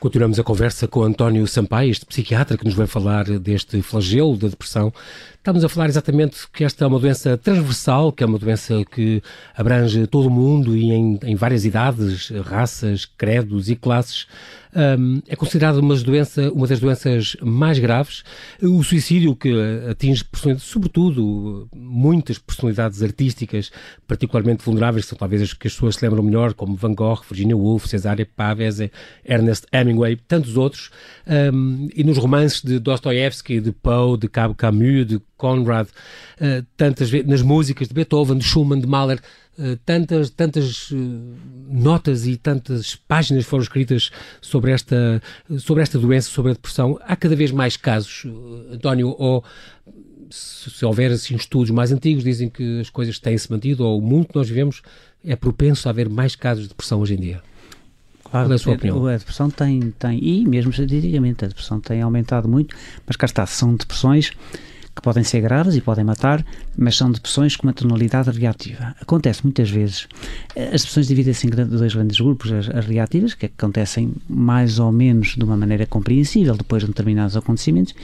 Continuamos 0.00 0.38
a 0.38 0.44
conversa 0.44 0.86
com 0.86 1.02
António 1.02 1.44
Sampaio, 1.48 1.90
este 1.90 2.06
psiquiatra 2.06 2.56
que 2.56 2.64
nos 2.64 2.74
vai 2.74 2.86
falar 2.86 3.24
deste 3.40 3.82
flagelo 3.82 4.36
da 4.36 4.46
depressão. 4.46 4.92
Estamos 5.34 5.64
a 5.64 5.68
falar 5.68 5.88
exatamente 5.88 6.46
que 6.52 6.62
esta 6.62 6.84
é 6.84 6.86
uma 6.86 7.00
doença 7.00 7.36
transversal, 7.36 8.12
que 8.12 8.22
é 8.22 8.26
uma 8.26 8.38
doença 8.38 8.84
que 8.92 9.20
abrange 9.56 10.06
todo 10.06 10.28
o 10.28 10.30
mundo 10.30 10.76
e 10.76 10.92
em, 10.92 11.18
em 11.24 11.34
várias 11.34 11.64
idades, 11.64 12.30
raças, 12.44 13.06
credos 13.06 13.68
e 13.68 13.74
classes 13.74 14.28
um, 14.74 15.20
é 15.26 15.36
considerada 15.36 15.80
uma, 15.80 15.96
doença, 15.96 16.50
uma 16.52 16.66
das 16.66 16.80
doenças 16.80 17.36
mais 17.42 17.78
graves. 17.78 18.22
O 18.62 18.82
suicídio, 18.82 19.34
que 19.34 19.52
atinge, 19.90 20.24
sobretudo, 20.58 21.68
muitas 21.74 22.38
personalidades 22.38 23.02
artísticas 23.02 23.70
particularmente 24.06 24.64
vulneráveis, 24.64 25.04
que 25.04 25.10
são 25.10 25.18
talvez 25.18 25.42
as 25.42 25.52
que 25.52 25.66
as 25.66 25.72
pessoas 25.72 25.96
se 25.96 26.04
lembram 26.04 26.22
melhor, 26.22 26.54
como 26.54 26.76
Van 26.76 26.94
Gogh, 26.94 27.20
Virginia 27.28 27.56
Woolf, 27.56 27.86
Cesare 27.86 28.24
Pavese, 28.24 28.90
Ernest 29.24 29.66
Hemingway, 29.72 30.16
tantos 30.16 30.56
outros. 30.56 30.90
Um, 31.26 31.88
e 31.94 32.04
nos 32.04 32.18
romances 32.18 32.62
de 32.62 32.78
Dostoevsky, 32.78 33.60
de 33.60 33.72
Poe, 33.72 34.18
de 34.18 34.28
Cabo 34.28 34.54
Camus, 34.54 35.06
de 35.06 35.20
Conrad, 35.36 35.88
uh, 35.88 36.64
tantas 36.76 37.10
nas 37.24 37.42
músicas 37.42 37.88
de 37.88 37.94
Beethoven, 37.94 38.38
de 38.38 38.44
Schumann, 38.44 38.80
de 38.80 38.86
Mahler, 38.86 39.20
tantas, 39.84 40.30
tantas 40.30 40.90
uh, 40.90 40.96
notas 41.68 42.26
e 42.26 42.36
tantas 42.36 42.94
páginas 42.94 43.44
foram 43.44 43.62
escritas 43.62 44.10
sobre 44.40 44.70
esta, 44.70 45.20
sobre 45.58 45.82
esta 45.82 45.98
doença, 45.98 46.30
sobre 46.30 46.52
a 46.52 46.54
depressão. 46.54 46.98
Há 47.02 47.16
cada 47.16 47.34
vez 47.34 47.50
mais 47.50 47.76
casos, 47.76 48.24
uh, 48.24 48.74
António, 48.74 49.14
ou 49.18 49.44
se, 50.30 50.70
se, 50.70 50.84
houver 50.84 51.10
assim, 51.10 51.34
estudos 51.34 51.70
mais 51.70 51.90
antigos, 51.90 52.22
dizem 52.22 52.48
que 52.48 52.80
as 52.80 52.90
coisas 52.90 53.18
têm-se 53.18 53.50
mantido, 53.50 53.84
ou 53.84 53.98
o 53.98 54.02
mundo 54.02 54.28
que 54.28 54.36
nós 54.36 54.48
vivemos 54.48 54.82
é 55.24 55.34
propenso 55.34 55.88
a 55.88 55.90
haver 55.90 56.08
mais 56.08 56.36
casos 56.36 56.64
de 56.64 56.68
depressão 56.68 57.00
hoje 57.00 57.14
em 57.14 57.18
dia. 57.18 57.42
Claro, 58.30 58.46
Qual 58.46 58.52
é 58.52 58.54
a 58.54 58.58
sua 58.58 58.74
opinião? 58.74 59.06
A 59.06 59.16
depressão 59.16 59.50
tem, 59.50 59.90
tem, 59.98 60.22
e 60.22 60.46
mesmo 60.46 60.70
estatisticamente, 60.70 61.44
a 61.44 61.48
depressão 61.48 61.80
tem 61.80 62.02
aumentado 62.02 62.48
muito, 62.48 62.76
mas 63.06 63.16
cá 63.16 63.26
está, 63.26 63.46
são 63.46 63.74
depressões 63.74 64.32
que 64.98 65.02
podem 65.02 65.22
ser 65.22 65.40
graves 65.40 65.76
e 65.76 65.80
podem 65.80 66.04
matar, 66.04 66.44
mas 66.76 66.96
são 66.96 67.10
depressões 67.10 67.54
com 67.54 67.66
uma 67.66 67.72
tonalidade 67.72 68.30
reativa. 68.30 68.94
Acontece 69.00 69.44
muitas 69.44 69.70
vezes. 69.70 70.08
Eh, 70.56 70.64
as 70.74 70.82
depressões 70.82 71.06
dividem-se 71.06 71.46
em 71.46 71.50
dois 71.50 71.94
grandes 71.94 72.20
grupos, 72.20 72.52
as, 72.52 72.68
as 72.68 72.84
reativas, 72.84 73.34
que 73.34 73.46
acontecem 73.46 74.12
mais 74.28 74.78
ou 74.78 74.90
menos 74.90 75.36
de 75.36 75.44
uma 75.44 75.56
maneira 75.56 75.86
compreensível 75.86 76.56
depois 76.56 76.82
de 76.82 76.88
determinados 76.88 77.36
acontecimentos, 77.36 77.94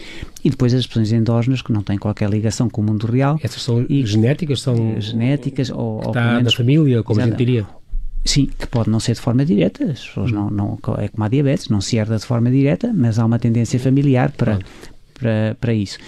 e 0.44 0.50
depois 0.50 0.72
as 0.72 0.82
depressões 0.82 1.12
endógenas, 1.12 1.62
que 1.62 1.72
não 1.72 1.82
têm 1.82 1.98
qualquer 1.98 2.30
ligação 2.30 2.70
com 2.70 2.80
o 2.80 2.84
mundo 2.84 3.06
real. 3.06 3.38
Essas 3.42 3.62
são 3.62 3.84
e, 3.88 4.06
genéticas? 4.06 4.60
São 4.60 5.00
genéticas, 5.00 5.70
ou, 5.70 5.96
ou 5.96 6.08
está 6.08 6.34
menos, 6.34 6.54
família, 6.54 7.02
como 7.02 7.20
a 7.20 7.24
gente 7.24 7.36
diria. 7.36 7.66
Sim, 8.24 8.48
que 8.58 8.66
pode 8.68 8.88
não 8.88 9.00
ser 9.00 9.14
de 9.14 9.20
forma 9.20 9.44
direta, 9.44 9.84
as 9.84 10.06
pessoas 10.06 10.32
não, 10.32 10.48
não, 10.48 10.78
é 10.98 11.08
como 11.08 11.24
a 11.24 11.28
diabetes, 11.28 11.68
não 11.68 11.80
se 11.80 11.98
herda 11.98 12.16
de 12.16 12.24
forma 12.24 12.50
direta, 12.50 12.90
mas 12.94 13.18
há 13.18 13.26
uma 13.26 13.38
tendência 13.38 13.78
familiar 13.78 14.32
para, 14.32 14.60
para, 15.12 15.56
para 15.60 15.74
isso. 15.74 15.98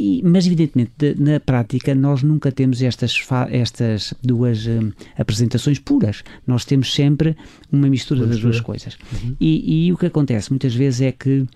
E, 0.00 0.22
mas, 0.24 0.46
evidentemente, 0.46 0.92
de, 0.96 1.14
na 1.20 1.38
prática, 1.38 1.94
nós 1.94 2.22
nunca 2.22 2.50
temos 2.50 2.80
estas, 2.80 3.14
estas 3.50 4.14
duas 4.22 4.66
um, 4.66 4.90
apresentações 5.18 5.78
puras. 5.78 6.24
Nós 6.46 6.64
temos 6.64 6.94
sempre 6.94 7.36
uma 7.70 7.86
mistura 7.86 8.26
das 8.26 8.40
duas 8.40 8.62
coisas. 8.62 8.96
Uhum. 9.12 9.36
E, 9.38 9.86
e 9.86 9.92
o 9.92 9.98
que 9.98 10.06
acontece 10.06 10.48
muitas 10.48 10.74
vezes 10.74 11.02
é 11.02 11.12
que 11.12 11.46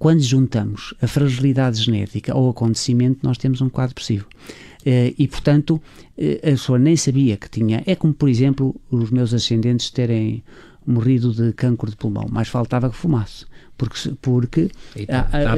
quando 0.00 0.20
juntamos 0.20 0.94
a 1.00 1.06
fragilidade 1.06 1.80
genética 1.80 2.32
ao 2.32 2.48
acontecimento, 2.48 3.20
nós 3.22 3.38
temos 3.38 3.60
um 3.60 3.68
quadro 3.68 3.90
depressivo. 3.90 4.26
Eh, 4.84 5.14
e, 5.16 5.28
portanto, 5.28 5.80
eh, 6.18 6.40
a 6.42 6.50
pessoa 6.50 6.78
nem 6.78 6.96
sabia 6.96 7.36
que 7.36 7.48
tinha. 7.48 7.84
É 7.86 7.94
como, 7.94 8.12
por 8.12 8.28
exemplo, 8.28 8.74
os 8.90 9.10
meus 9.12 9.32
ascendentes 9.32 9.90
terem 9.90 10.42
morrido 10.90 11.32
de 11.32 11.52
cancro 11.52 11.90
de 11.90 11.96
pulmão, 11.96 12.26
mais 12.30 12.48
faltava 12.48 12.90
que 12.90 12.96
fumasse. 12.96 13.46
Porque, 13.76 14.12
porque 14.20 14.70
há, 15.08 15.52
há, 15.52 15.56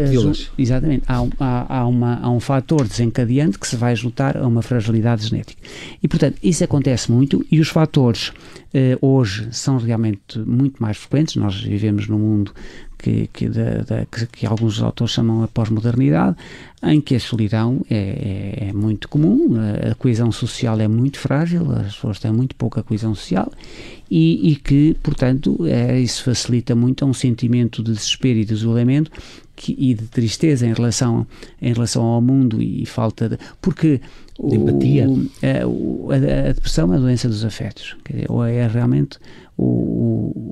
exatamente, 0.56 1.02
há, 1.08 1.26
há, 1.40 1.78
há, 1.78 1.86
uma, 1.88 2.20
há 2.20 2.30
um 2.30 2.38
fator 2.38 2.86
desencadeante 2.86 3.58
que 3.58 3.66
se 3.66 3.74
vai 3.74 3.96
juntar 3.96 4.36
a 4.36 4.46
uma 4.46 4.62
fragilidade 4.62 5.26
genética. 5.26 5.60
E, 6.00 6.06
portanto, 6.06 6.38
isso 6.40 6.62
acontece 6.62 7.10
muito 7.10 7.44
e 7.50 7.58
os 7.58 7.68
fatores 7.68 8.32
eh, 8.72 8.96
hoje 9.00 9.48
são 9.50 9.76
realmente 9.76 10.38
muito 10.38 10.80
mais 10.80 10.98
frequentes. 10.98 11.34
Nós 11.34 11.60
vivemos 11.60 12.06
num 12.06 12.18
mundo 12.18 12.54
que, 13.02 13.28
que, 13.32 13.48
da, 13.48 13.82
da, 13.82 14.06
que, 14.06 14.26
que, 14.26 14.46
alguns 14.46 14.80
autores 14.80 15.12
chamam 15.12 15.42
a 15.42 15.48
pós-modernidade, 15.48 16.36
em 16.84 17.00
que 17.00 17.16
a 17.16 17.20
solidão 17.20 17.84
é, 17.90 17.96
é, 17.96 18.68
é, 18.68 18.72
muito 18.72 19.08
comum, 19.08 19.56
a 19.90 19.94
coesão 19.96 20.30
social 20.30 20.80
é 20.80 20.86
muito 20.86 21.18
frágil, 21.18 21.70
as 21.72 21.94
pessoas 21.94 22.20
têm 22.20 22.32
muito 22.32 22.54
pouca 22.54 22.82
coesão 22.82 23.14
social 23.14 23.50
e, 24.10 24.52
e 24.52 24.56
que, 24.56 24.96
portanto, 25.02 25.66
é, 25.66 26.00
isso 26.00 26.22
facilita 26.22 26.74
muito 26.74 27.04
um 27.04 27.12
sentimento 27.12 27.82
de 27.82 27.92
desespero 27.92 28.38
e 28.38 28.44
de 28.44 28.54
isolamento 28.54 29.10
que, 29.56 29.74
e 29.78 29.94
de 29.94 30.06
tristeza 30.06 30.66
em 30.66 30.72
relação, 30.72 31.26
em 31.60 31.72
relação 31.72 32.04
ao 32.04 32.20
mundo 32.20 32.62
e 32.62 32.86
falta 32.86 33.28
de. 33.28 33.38
Porque 33.60 34.00
o, 34.38 34.54
empatia. 34.54 35.06
A, 35.42 36.14
a, 36.14 36.48
a, 36.50 36.52
depressão 36.52 36.92
é 36.92 36.96
a 36.96 37.00
doença 37.00 37.28
dos 37.28 37.44
afetos, 37.44 37.96
dizer, 38.08 38.26
ou 38.30 38.44
é 38.44 38.66
realmente 38.66 39.18
o, 39.56 39.64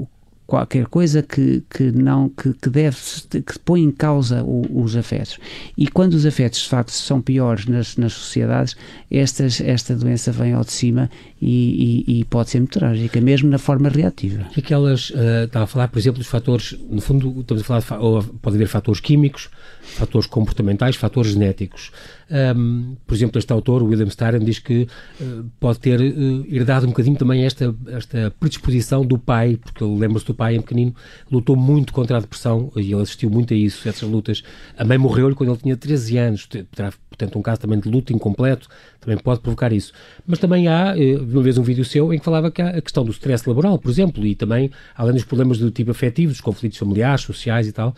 o 0.02 0.09
qualquer 0.50 0.87
coisa 0.87 1.23
que, 1.23 1.62
que 1.71 1.92
não 1.92 2.28
que, 2.28 2.52
que 2.54 2.69
deve 2.69 2.97
que 3.30 3.59
põe 3.64 3.83
em 3.83 3.92
causa 3.92 4.42
o, 4.42 4.83
os 4.83 4.97
afetos. 4.97 5.38
E 5.78 5.87
quando 5.87 6.14
os 6.14 6.26
afetos 6.26 6.61
de 6.62 6.69
facto 6.69 6.90
são 6.90 7.23
piores 7.23 7.66
nas, 7.66 7.97
nas 7.97 8.12
sociedades 8.12 8.76
estas, 9.09 9.61
esta 9.61 9.95
doença 9.95 10.33
vem 10.33 10.52
ao 10.52 10.64
de 10.64 10.73
cima 10.73 11.09
e, 11.40 12.04
e, 12.09 12.21
e 12.21 12.25
pode 12.25 12.50
ser 12.50 12.59
muito 12.59 12.76
trágica 12.76 13.21
mesmo 13.21 13.49
na 13.49 13.59
forma 13.59 13.88
reativa. 13.88 14.45
E 14.57 14.59
aquelas 14.59 15.11
uh, 15.11 15.45
estava 15.45 15.64
a 15.64 15.69
falar 15.69 15.87
por 15.87 16.00
exemplo 16.00 16.19
dos 16.19 16.26
fatores 16.26 16.76
no 16.90 17.00
fundo 17.00 17.40
estamos 17.40 17.62
a 17.62 17.80
falar 17.80 18.21
de, 18.21 18.28
pode 18.38 18.57
haver 18.57 18.66
fatores 18.66 19.00
químicos 19.00 19.49
fatores 19.83 20.26
comportamentais 20.26 20.97
fatores 20.97 21.30
genéticos 21.30 21.92
um, 22.30 22.96
por 23.06 23.14
exemplo, 23.14 23.38
este 23.38 23.52
autor, 23.52 23.82
William 23.82 24.06
Styron, 24.06 24.38
diz 24.38 24.60
que 24.60 24.87
uh, 25.20 25.44
pode 25.58 25.80
ter 25.80 26.00
uh, 26.00 26.46
herdado 26.49 26.87
um 26.87 26.90
bocadinho 26.90 27.16
também 27.16 27.44
esta, 27.44 27.75
esta 27.88 28.32
predisposição 28.38 29.04
do 29.04 29.18
pai, 29.18 29.58
porque 29.60 29.82
ele 29.82 29.99
lembra-se 29.99 30.26
do 30.26 30.34
pai 30.34 30.54
em 30.54 30.60
pequenino, 30.60 30.94
lutou 31.30 31.56
muito 31.56 31.92
contra 31.92 32.18
a 32.18 32.20
depressão 32.20 32.70
e 32.76 32.92
ele 32.92 33.02
assistiu 33.02 33.28
muito 33.28 33.52
a 33.52 33.56
isso, 33.56 33.88
essas 33.88 34.08
lutas. 34.08 34.42
A 34.78 34.84
mãe 34.84 34.96
morreu-lhe 34.96 35.34
quando 35.34 35.50
ele 35.50 35.58
tinha 35.58 35.76
13 35.76 36.18
anos, 36.18 36.46
portanto, 36.46 37.38
um 37.38 37.42
caso 37.42 37.60
também 37.60 37.80
de 37.80 37.88
luto 37.88 38.12
incompleto, 38.12 38.68
também 39.00 39.18
pode 39.18 39.40
provocar 39.40 39.72
isso. 39.72 39.92
Mas 40.25 40.38
também 40.38 40.68
há, 40.68 40.94
uh, 40.94 41.22
uma 41.25 41.42
vez 41.42 41.58
um 41.58 41.62
vídeo 41.62 41.84
seu, 41.84 42.14
em 42.14 42.18
que 42.18 42.25
falava 42.25 42.50
que 42.50 42.62
a 42.62 42.80
questão 42.80 43.04
do 43.04 43.10
stress 43.10 43.49
laboral, 43.49 43.76
por 43.76 43.90
exemplo, 43.90 44.25
e 44.25 44.37
também, 44.37 44.70
além 44.94 45.14
dos 45.14 45.25
problemas 45.25 45.58
do 45.58 45.70
tipo 45.70 45.90
afetivo, 45.90 46.30
dos 46.30 46.40
conflitos 46.40 46.78
familiares, 46.78 47.22
sociais 47.22 47.66
e 47.66 47.72
tal, 47.72 47.94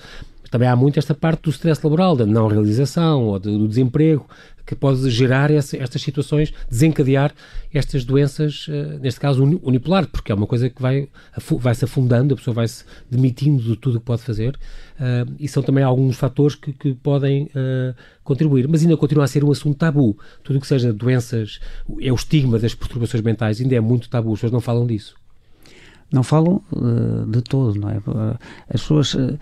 também 0.52 0.68
há 0.68 0.76
muito 0.76 0.98
esta 0.98 1.14
parte 1.14 1.44
do 1.44 1.50
stress 1.50 1.80
laboral, 1.82 2.14
da 2.14 2.26
não 2.26 2.46
realização 2.46 3.24
ou 3.24 3.38
do 3.38 3.66
desemprego, 3.66 4.28
que 4.66 4.74
pode 4.74 5.08
gerar 5.08 5.50
essa, 5.50 5.78
estas 5.78 6.02
situações, 6.02 6.52
desencadear 6.70 7.32
estas 7.72 8.04
doenças, 8.04 8.68
uh, 8.68 8.98
neste 9.00 9.18
caso 9.18 9.42
unipolar, 9.62 10.06
porque 10.06 10.30
é 10.30 10.34
uma 10.34 10.46
coisa 10.46 10.68
que 10.68 10.80
vai, 10.80 11.08
vai 11.58 11.74
se 11.74 11.86
afundando, 11.86 12.34
a 12.34 12.36
pessoa 12.36 12.54
vai 12.54 12.68
se 12.68 12.84
demitindo 13.10 13.62
de 13.62 13.76
tudo 13.76 13.96
o 13.96 14.00
que 14.00 14.04
pode 14.04 14.20
fazer, 14.20 14.54
uh, 14.54 15.34
e 15.40 15.48
são 15.48 15.62
também 15.62 15.82
alguns 15.82 16.18
fatores 16.18 16.54
que, 16.54 16.70
que 16.70 16.92
podem 16.96 17.44
uh, 17.44 17.94
contribuir. 18.22 18.68
Mas 18.68 18.82
ainda 18.82 18.94
continua 18.98 19.24
a 19.24 19.28
ser 19.28 19.42
um 19.42 19.50
assunto 19.50 19.78
tabu. 19.78 20.18
Tudo 20.44 20.58
o 20.58 20.60
que 20.60 20.66
seja 20.66 20.92
doenças, 20.92 21.60
é 21.98 22.12
o 22.12 22.14
estigma 22.14 22.58
das 22.58 22.74
perturbações 22.74 23.22
mentais, 23.22 23.58
ainda 23.58 23.74
é 23.74 23.80
muito 23.80 24.10
tabu, 24.10 24.34
as 24.34 24.40
pessoas 24.40 24.52
não 24.52 24.60
falam 24.60 24.86
disso 24.86 25.21
não 26.12 26.22
falam 26.22 26.62
uh, 26.72 27.26
de 27.26 27.42
todo, 27.42 27.78
não 27.78 27.88
é? 27.88 27.96
As 28.68 28.82
pessoas 28.82 29.14
uh, 29.14 29.38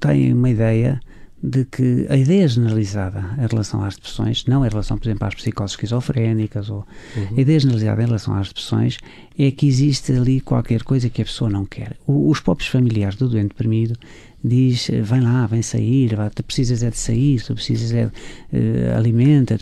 têm 0.00 0.32
uma 0.32 0.50
ideia 0.50 1.00
de 1.42 1.64
que 1.64 2.06
a 2.08 2.16
ideia 2.16 2.46
generalizada 2.46 3.36
em 3.36 3.46
relação 3.48 3.82
às 3.82 3.96
depressões, 3.96 4.44
não 4.46 4.64
em 4.64 4.68
relação, 4.68 4.96
por 4.96 5.08
exemplo, 5.08 5.26
às 5.26 5.34
psicoses 5.34 5.72
esquizofrénicas, 5.72 6.70
ou 6.70 6.86
uhum. 7.16 7.36
a 7.36 7.40
ideia 7.40 7.58
generalizada 7.58 8.02
em 8.02 8.06
relação 8.06 8.34
às 8.34 8.48
depressões 8.48 8.98
é 9.36 9.50
que 9.50 9.66
existe 9.66 10.12
ali 10.12 10.40
qualquer 10.40 10.84
coisa 10.84 11.10
que 11.10 11.20
a 11.20 11.24
pessoa 11.24 11.50
não 11.50 11.64
quer. 11.64 11.96
O, 12.06 12.30
os 12.30 12.38
próprios 12.38 12.70
familiares 12.70 13.16
do 13.16 13.28
doente 13.28 13.48
deprimido 13.48 13.98
diz, 14.44 14.88
vem 15.02 15.20
lá, 15.20 15.46
vem 15.46 15.62
sair, 15.62 16.16
tu 16.32 16.44
precisas 16.44 16.82
é 16.82 16.90
de 16.90 16.98
sair, 16.98 17.42
tu 17.42 17.54
precisas 17.54 17.92
é 17.92 18.06
de 18.06 18.58
uh, 18.58 18.96
alimenta. 18.96 19.58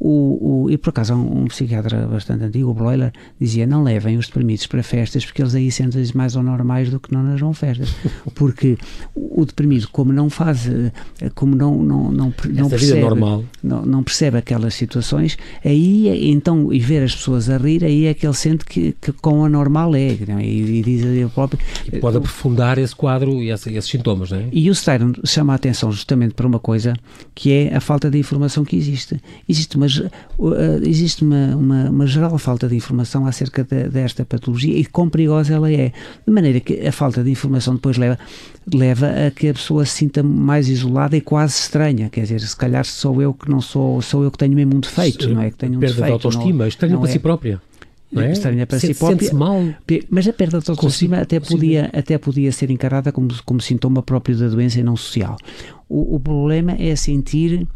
O, 0.00 0.64
o, 0.64 0.70
e 0.70 0.78
por 0.78 0.90
acaso 0.90 1.14
um, 1.14 1.42
um, 1.42 1.44
psiquiatra 1.46 2.06
bastante 2.06 2.44
antigo, 2.44 2.70
o 2.70 2.74
Broiler, 2.74 3.12
dizia 3.40 3.66
não 3.66 3.82
levem 3.82 4.16
os 4.16 4.26
deprimidos 4.26 4.66
para 4.66 4.80
festas 4.82 5.24
porque 5.24 5.42
eles 5.42 5.56
aí 5.56 5.72
sentem-se 5.72 6.16
mais 6.16 6.36
ou 6.36 6.42
normais 6.42 6.88
do 6.88 7.00
que 7.00 7.12
não 7.12 7.22
nas 7.22 7.40
vão 7.40 7.52
festas. 7.52 7.94
Porque 8.34 8.78
o, 9.14 9.42
o 9.42 9.44
deprimido, 9.46 9.88
como 9.90 10.12
não 10.12 10.30
faz, 10.30 10.68
eh, 10.68 10.92
como 11.34 11.56
não, 11.56 11.82
não, 11.82 12.12
não, 12.12 12.34
não 12.50 12.68
percebe, 12.70 13.00
não, 13.62 13.84
não, 13.84 14.02
percebe 14.04 14.38
aquelas 14.38 14.74
situações, 14.74 15.36
aí 15.64 16.30
então, 16.30 16.72
e 16.72 16.78
ver 16.78 17.02
as 17.02 17.16
pessoas 17.16 17.50
a 17.50 17.56
rir, 17.56 17.84
aí 17.84 18.06
é 18.06 18.14
que 18.14 18.26
ele 18.26 18.34
sente 18.34 18.64
que, 18.64 18.94
que 19.00 19.12
com 19.12 19.44
a 19.44 19.48
normal 19.48 19.96
é. 19.96 20.10
E, 20.40 20.78
e 20.78 20.82
diz 20.82 21.02
ele 21.02 21.28
próprio. 21.28 21.58
E 21.92 21.98
pode 21.98 22.16
aprofundar 22.18 22.78
esse 22.78 22.94
quadro 22.94 23.42
e 23.42 23.50
esses 23.50 23.84
sintomas, 23.86 24.30
não 24.30 24.38
é? 24.38 24.48
E 24.52 24.70
o 24.70 24.74
Stein 24.74 25.12
chama 25.24 25.52
a 25.52 25.56
atenção 25.56 25.90
justamente 25.90 26.34
para 26.34 26.46
uma 26.46 26.60
coisa 26.60 26.94
que 27.34 27.52
é 27.52 27.74
a 27.74 27.80
falta 27.80 28.10
de 28.10 28.18
informação 28.18 28.64
que 28.64 28.76
existe. 28.76 29.20
Existe 29.48 29.76
uma 29.76 29.87
mas 29.88 29.98
uh, 30.38 30.86
existe 30.86 31.24
uma, 31.24 31.56
uma, 31.56 31.90
uma, 31.90 32.06
geral 32.06 32.36
falta 32.38 32.68
de 32.68 32.76
informação 32.76 33.26
acerca 33.26 33.64
de, 33.64 33.88
desta 33.88 34.24
patologia 34.24 34.76
e 34.78 34.84
quão 34.84 35.08
perigosa 35.08 35.54
ela 35.54 35.72
é. 35.72 35.92
De 36.26 36.32
maneira 36.32 36.60
que 36.60 36.86
a 36.86 36.92
falta 36.92 37.24
de 37.24 37.30
informação 37.30 37.74
depois 37.74 37.96
leva, 37.96 38.18
leva 38.72 39.08
a 39.26 39.30
que 39.30 39.48
a 39.48 39.54
pessoa 39.54 39.84
se 39.86 39.92
sinta 39.92 40.22
mais 40.22 40.68
isolada 40.68 41.16
e 41.16 41.20
quase 41.20 41.58
estranha. 41.58 42.10
Quer 42.10 42.22
dizer, 42.22 42.40
se 42.40 42.56
calhar 42.56 42.84
sou 42.84 43.22
eu 43.22 43.32
que 43.32 43.50
não 43.50 43.60
sou, 43.60 44.02
sou 44.02 44.22
eu 44.22 44.30
que 44.30 44.38
tenho 44.38 44.54
mesmo 44.54 44.76
um 44.76 44.80
defeito, 44.80 45.28
não 45.30 45.40
é? 45.40 45.50
Que 45.50 45.56
tenho 45.56 45.76
um 45.76 45.80
perda 45.80 45.94
defeito, 45.94 46.18
de 46.18 46.26
autoestima, 46.26 46.58
não, 46.58 46.68
estranha 46.68 46.98
para 46.98 47.08
é. 47.08 47.12
si 47.12 47.18
própria. 47.18 47.62
Não 48.10 48.22
é? 48.22 48.32
Estranha 48.32 48.66
para 48.66 48.78
si 48.78 48.94
própria. 48.94 49.34
mal. 49.34 49.62
Mas 50.10 50.28
a 50.28 50.32
perda 50.32 50.60
de 50.60 50.70
autoestima 50.70 51.18
até 51.18 51.38
podia, 51.40 51.90
até 51.92 52.16
podia 52.16 52.50
ser 52.52 52.70
encarada 52.70 53.12
como, 53.12 53.28
como 53.44 53.60
sintoma 53.60 54.02
próprio 54.02 54.36
da 54.36 54.48
doença 54.48 54.80
e 54.80 54.82
não 54.82 54.96
social. 54.96 55.36
O, 55.88 56.16
o 56.16 56.20
problema 56.20 56.72
é 56.78 56.96
sentir 56.96 57.66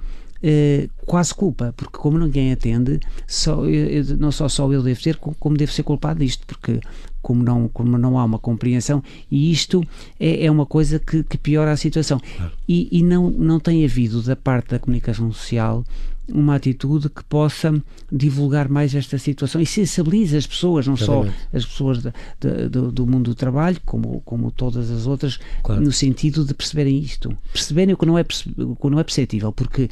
eh, 0.43 0.89
quase 1.07 1.35
culpa, 1.35 1.73
porque 1.77 1.97
como 1.99 2.19
ninguém 2.19 2.53
atende, 2.53 2.99
só, 3.27 3.65
eu, 3.65 4.17
não 4.17 4.33
só 4.33 4.49
só 4.49 4.71
eu 4.73 4.83
devo 4.83 5.01
ter, 5.01 5.17
como 5.17 5.57
devo 5.57 5.71
ser 5.73 5.83
culpado 5.83 6.21
disto, 6.21 6.47
porque 6.47 6.81
como 7.21 7.43
não, 7.43 7.69
como 7.69 7.97
não 7.97 8.19
há 8.19 8.25
uma 8.25 8.39
compreensão, 8.39 9.03
e 9.31 9.53
isto 9.53 9.87
é, 10.19 10.45
é 10.45 10.51
uma 10.51 10.67
coisa 10.67 10.99
que, 10.99 11.23
que 11.23 11.39
piora 11.39 11.71
a 11.71 11.77
situação. 11.77 12.21
E, 12.69 12.89
e 12.91 13.03
não, 13.03 13.31
não 13.31 13.61
tem 13.61 13.85
havido 13.85 14.21
da 14.23 14.35
parte 14.35 14.71
da 14.71 14.79
comunicação 14.79 15.33
social 15.33 15.85
uma 16.29 16.55
atitude 16.55 17.09
que 17.09 17.23
possa 17.25 17.83
divulgar 18.11 18.69
mais 18.69 18.95
esta 18.95 19.19
situação 19.19 19.61
e 19.61 19.67
sensibilize 19.67 20.37
as 20.37 20.47
pessoas, 20.47 20.87
não 20.87 20.95
Exatamente. 20.95 21.35
só 21.35 21.57
as 21.57 21.67
pessoas 21.67 22.03
de, 22.03 22.13
de, 22.41 22.69
do, 22.69 22.93
do, 22.93 23.07
mundo 23.07 23.31
do 23.31 23.35
trabalho, 23.35 23.79
como, 23.85 24.21
como 24.25 24.51
todas 24.51 24.91
as 24.91 25.07
outras, 25.07 25.39
claro. 25.63 25.83
no 25.83 25.93
sentido 25.93 26.45
de 26.45 26.55
perceberem 26.55 26.99
isto. 26.99 27.37
Perceberem 27.53 27.95
o 27.95 27.97
que 27.97 28.07
não 28.07 28.19
é, 28.19 28.25
o 28.59 28.77
que 28.77 28.91
não 28.91 28.99
é 28.99 29.05
perceptível, 29.05 29.53
porque 29.53 29.89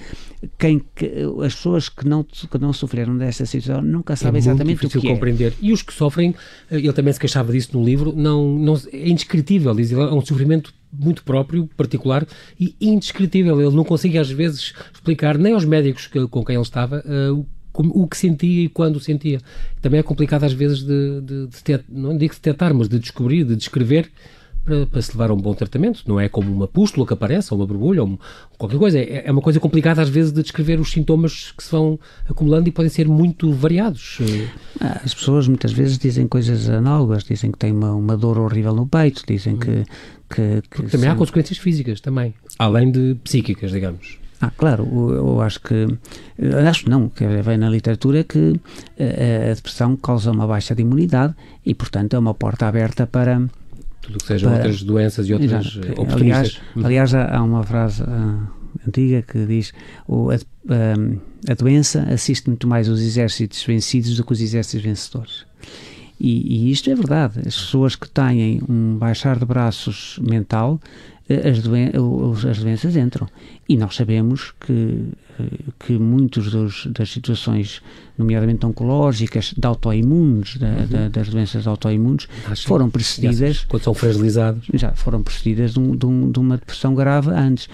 quem, 0.58 0.82
as 1.44 1.54
pessoas 1.54 1.88
que 1.88 2.06
não, 2.06 2.22
que 2.24 2.58
não 2.58 2.72
sofreram 2.72 3.16
desta 3.16 3.44
situação 3.44 3.82
nunca 3.82 4.14
sabem 4.16 4.38
é 4.38 4.42
exatamente 4.42 4.86
o 4.86 4.88
que 4.88 5.08
é. 5.08 5.12
compreender. 5.12 5.54
E 5.60 5.72
os 5.72 5.82
que 5.82 5.92
sofrem, 5.92 6.34
eh, 6.70 6.78
ele 6.78 6.92
também 6.92 7.12
se 7.12 7.20
queixava 7.20 7.52
disso 7.52 7.76
no 7.76 7.84
livro, 7.84 8.14
não, 8.16 8.58
não, 8.58 8.80
é 8.92 9.08
indescritível, 9.08 9.74
diz 9.74 9.92
é 9.92 9.96
um 9.96 10.24
sofrimento 10.24 10.72
muito 10.92 11.22
próprio, 11.22 11.68
particular 11.76 12.26
e 12.58 12.74
indescritível. 12.80 13.60
Ele 13.60 13.74
não 13.74 13.84
consegue 13.84 14.18
às 14.18 14.30
vezes 14.30 14.74
explicar 14.92 15.38
nem 15.38 15.54
aos 15.54 15.64
médicos 15.64 16.06
que, 16.06 16.26
com 16.28 16.44
quem 16.44 16.56
ele 16.56 16.62
estava 16.62 17.02
uh, 17.06 17.46
o, 17.72 18.02
o, 18.02 18.08
que 18.08 18.16
sentia 18.16 18.64
e 18.64 18.68
quando 18.68 19.00
sentia. 19.00 19.40
Também 19.80 20.00
é 20.00 20.02
complicado 20.02 20.44
às 20.44 20.52
vezes 20.52 20.82
de, 20.82 21.20
de, 21.20 21.46
de 21.46 21.62
ter, 21.62 21.84
não 21.88 22.16
digo 22.16 22.34
detectar, 22.34 22.74
mas 22.74 22.88
de 22.88 22.98
descobrir, 22.98 23.44
de 23.44 23.56
descrever 23.56 24.10
para, 24.64 24.86
para, 24.86 25.02
se 25.02 25.12
levar 25.12 25.30
a 25.30 25.34
um 25.34 25.40
bom 25.40 25.54
tratamento. 25.54 26.02
Não 26.06 26.18
é 26.20 26.28
como 26.28 26.52
uma 26.52 26.68
pústula 26.68 27.06
que 27.06 27.12
aparece, 27.12 27.52
ou 27.52 27.60
uma 27.60 27.66
borbulha, 27.66 28.02
ou 28.02 28.18
qualquer 28.58 28.78
coisa. 28.78 28.98
É, 28.98 29.26
é, 29.26 29.32
uma 29.32 29.40
coisa 29.40 29.58
complicada 29.58 30.02
às 30.02 30.08
vezes 30.08 30.32
de 30.32 30.42
descrever 30.42 30.78
os 30.80 30.90
sintomas 30.90 31.52
que 31.52 31.62
se 31.62 31.70
vão 31.70 31.98
acumulando 32.28 32.68
e 32.68 32.72
podem 32.72 32.90
ser 32.90 33.08
muito 33.08 33.52
variados. 33.52 34.18
Ah, 34.80 35.00
as 35.04 35.14
pessoas 35.14 35.48
muitas 35.48 35.72
vezes 35.72 35.98
dizem 35.98 36.26
coisas 36.26 36.68
análogas, 36.68 37.24
dizem 37.24 37.50
que 37.50 37.58
têm 37.58 37.72
uma, 37.72 37.94
uma 37.94 38.16
dor 38.16 38.38
horrível 38.38 38.74
no 38.74 38.86
peito, 38.86 39.22
dizem 39.26 39.56
que... 39.56 39.84
que, 40.30 40.62
que 40.70 40.82
também 40.84 41.00
são... 41.00 41.12
há 41.12 41.16
consequências 41.16 41.58
físicas, 41.58 42.00
também, 42.00 42.34
além 42.58 42.90
de 42.90 43.16
psíquicas, 43.24 43.72
digamos. 43.72 44.18
Ah, 44.40 44.50
claro, 44.56 44.88
eu 45.12 45.42
acho 45.42 45.60
que, 45.60 45.86
acho 46.66 46.88
não, 46.88 47.10
que 47.10 47.26
vem 47.26 47.58
na 47.58 47.68
literatura 47.68 48.24
que 48.24 48.58
a 48.98 49.54
depressão 49.54 49.94
causa 49.96 50.30
uma 50.30 50.46
baixa 50.46 50.74
de 50.74 50.80
imunidade 50.80 51.34
e, 51.66 51.74
portanto, 51.74 52.14
é 52.14 52.18
uma 52.18 52.32
porta 52.32 52.66
aberta 52.66 53.06
para 53.06 53.42
tudo 54.00 54.18
que 54.18 54.26
sejam 54.26 54.50
para, 54.50 54.58
outras 54.58 54.82
doenças 54.82 55.28
e 55.28 55.32
outras 55.34 55.66
exato, 55.76 56.00
oportunistas. 56.00 56.60
Aliás, 56.74 57.12
aliás, 57.12 57.14
há 57.14 57.42
uma 57.42 57.62
frase 57.62 58.02
uh, 58.02 58.48
antiga 58.86 59.22
que 59.22 59.44
diz 59.44 59.72
o, 60.08 60.30
a, 60.30 60.36
a, 60.36 61.52
a, 61.52 61.54
doença 61.54 62.02
assiste 62.10 62.48
muito 62.48 62.66
mais 62.66 62.88
os 62.88 63.00
exércitos 63.00 63.62
vencidos 63.62 64.16
do 64.16 64.24
que 64.24 64.32
os 64.32 64.40
exércitos 64.40 64.82
vencedores. 64.82 65.49
E, 66.20 66.66
e 66.66 66.70
isto 66.70 66.90
é 66.90 66.94
verdade. 66.94 67.40
As 67.40 67.56
pessoas 67.56 67.96
que 67.96 68.08
têm 68.08 68.60
um 68.68 68.96
baixar 68.98 69.38
de 69.38 69.44
braços 69.44 70.18
mental 70.22 70.78
as, 71.30 71.62
doen 71.62 71.90
as 72.50 72.58
doenças 72.58 72.96
entram. 72.96 73.28
E 73.68 73.76
nós 73.76 73.94
sabemos 73.94 74.52
que, 74.58 75.12
eh, 75.38 75.44
que 75.78 75.92
muitas 75.92 76.50
das 76.86 77.08
situações, 77.08 77.80
nomeadamente 78.18 78.66
oncológicas, 78.66 79.54
de 79.56 79.64
autoimunes, 79.64 80.56
da, 80.56 80.66
uhum. 80.66 80.86
da, 80.88 81.08
das 81.08 81.28
doenças 81.28 81.68
autoimunes, 81.68 82.26
ah, 82.46 82.56
foram 82.56 82.90
precedidas. 82.90 83.64
Quando 83.68 83.84
são 83.84 83.94
fragilizados. 83.94 84.66
Já 84.74 84.92
foram 84.92 85.22
precedidas 85.22 85.74
de, 85.74 85.78
um, 85.78 85.94
de, 85.94 86.06
um, 86.06 86.32
de 86.32 86.38
uma 86.40 86.56
depressão 86.56 86.94
grave 86.96 87.30
antes. 87.30 87.68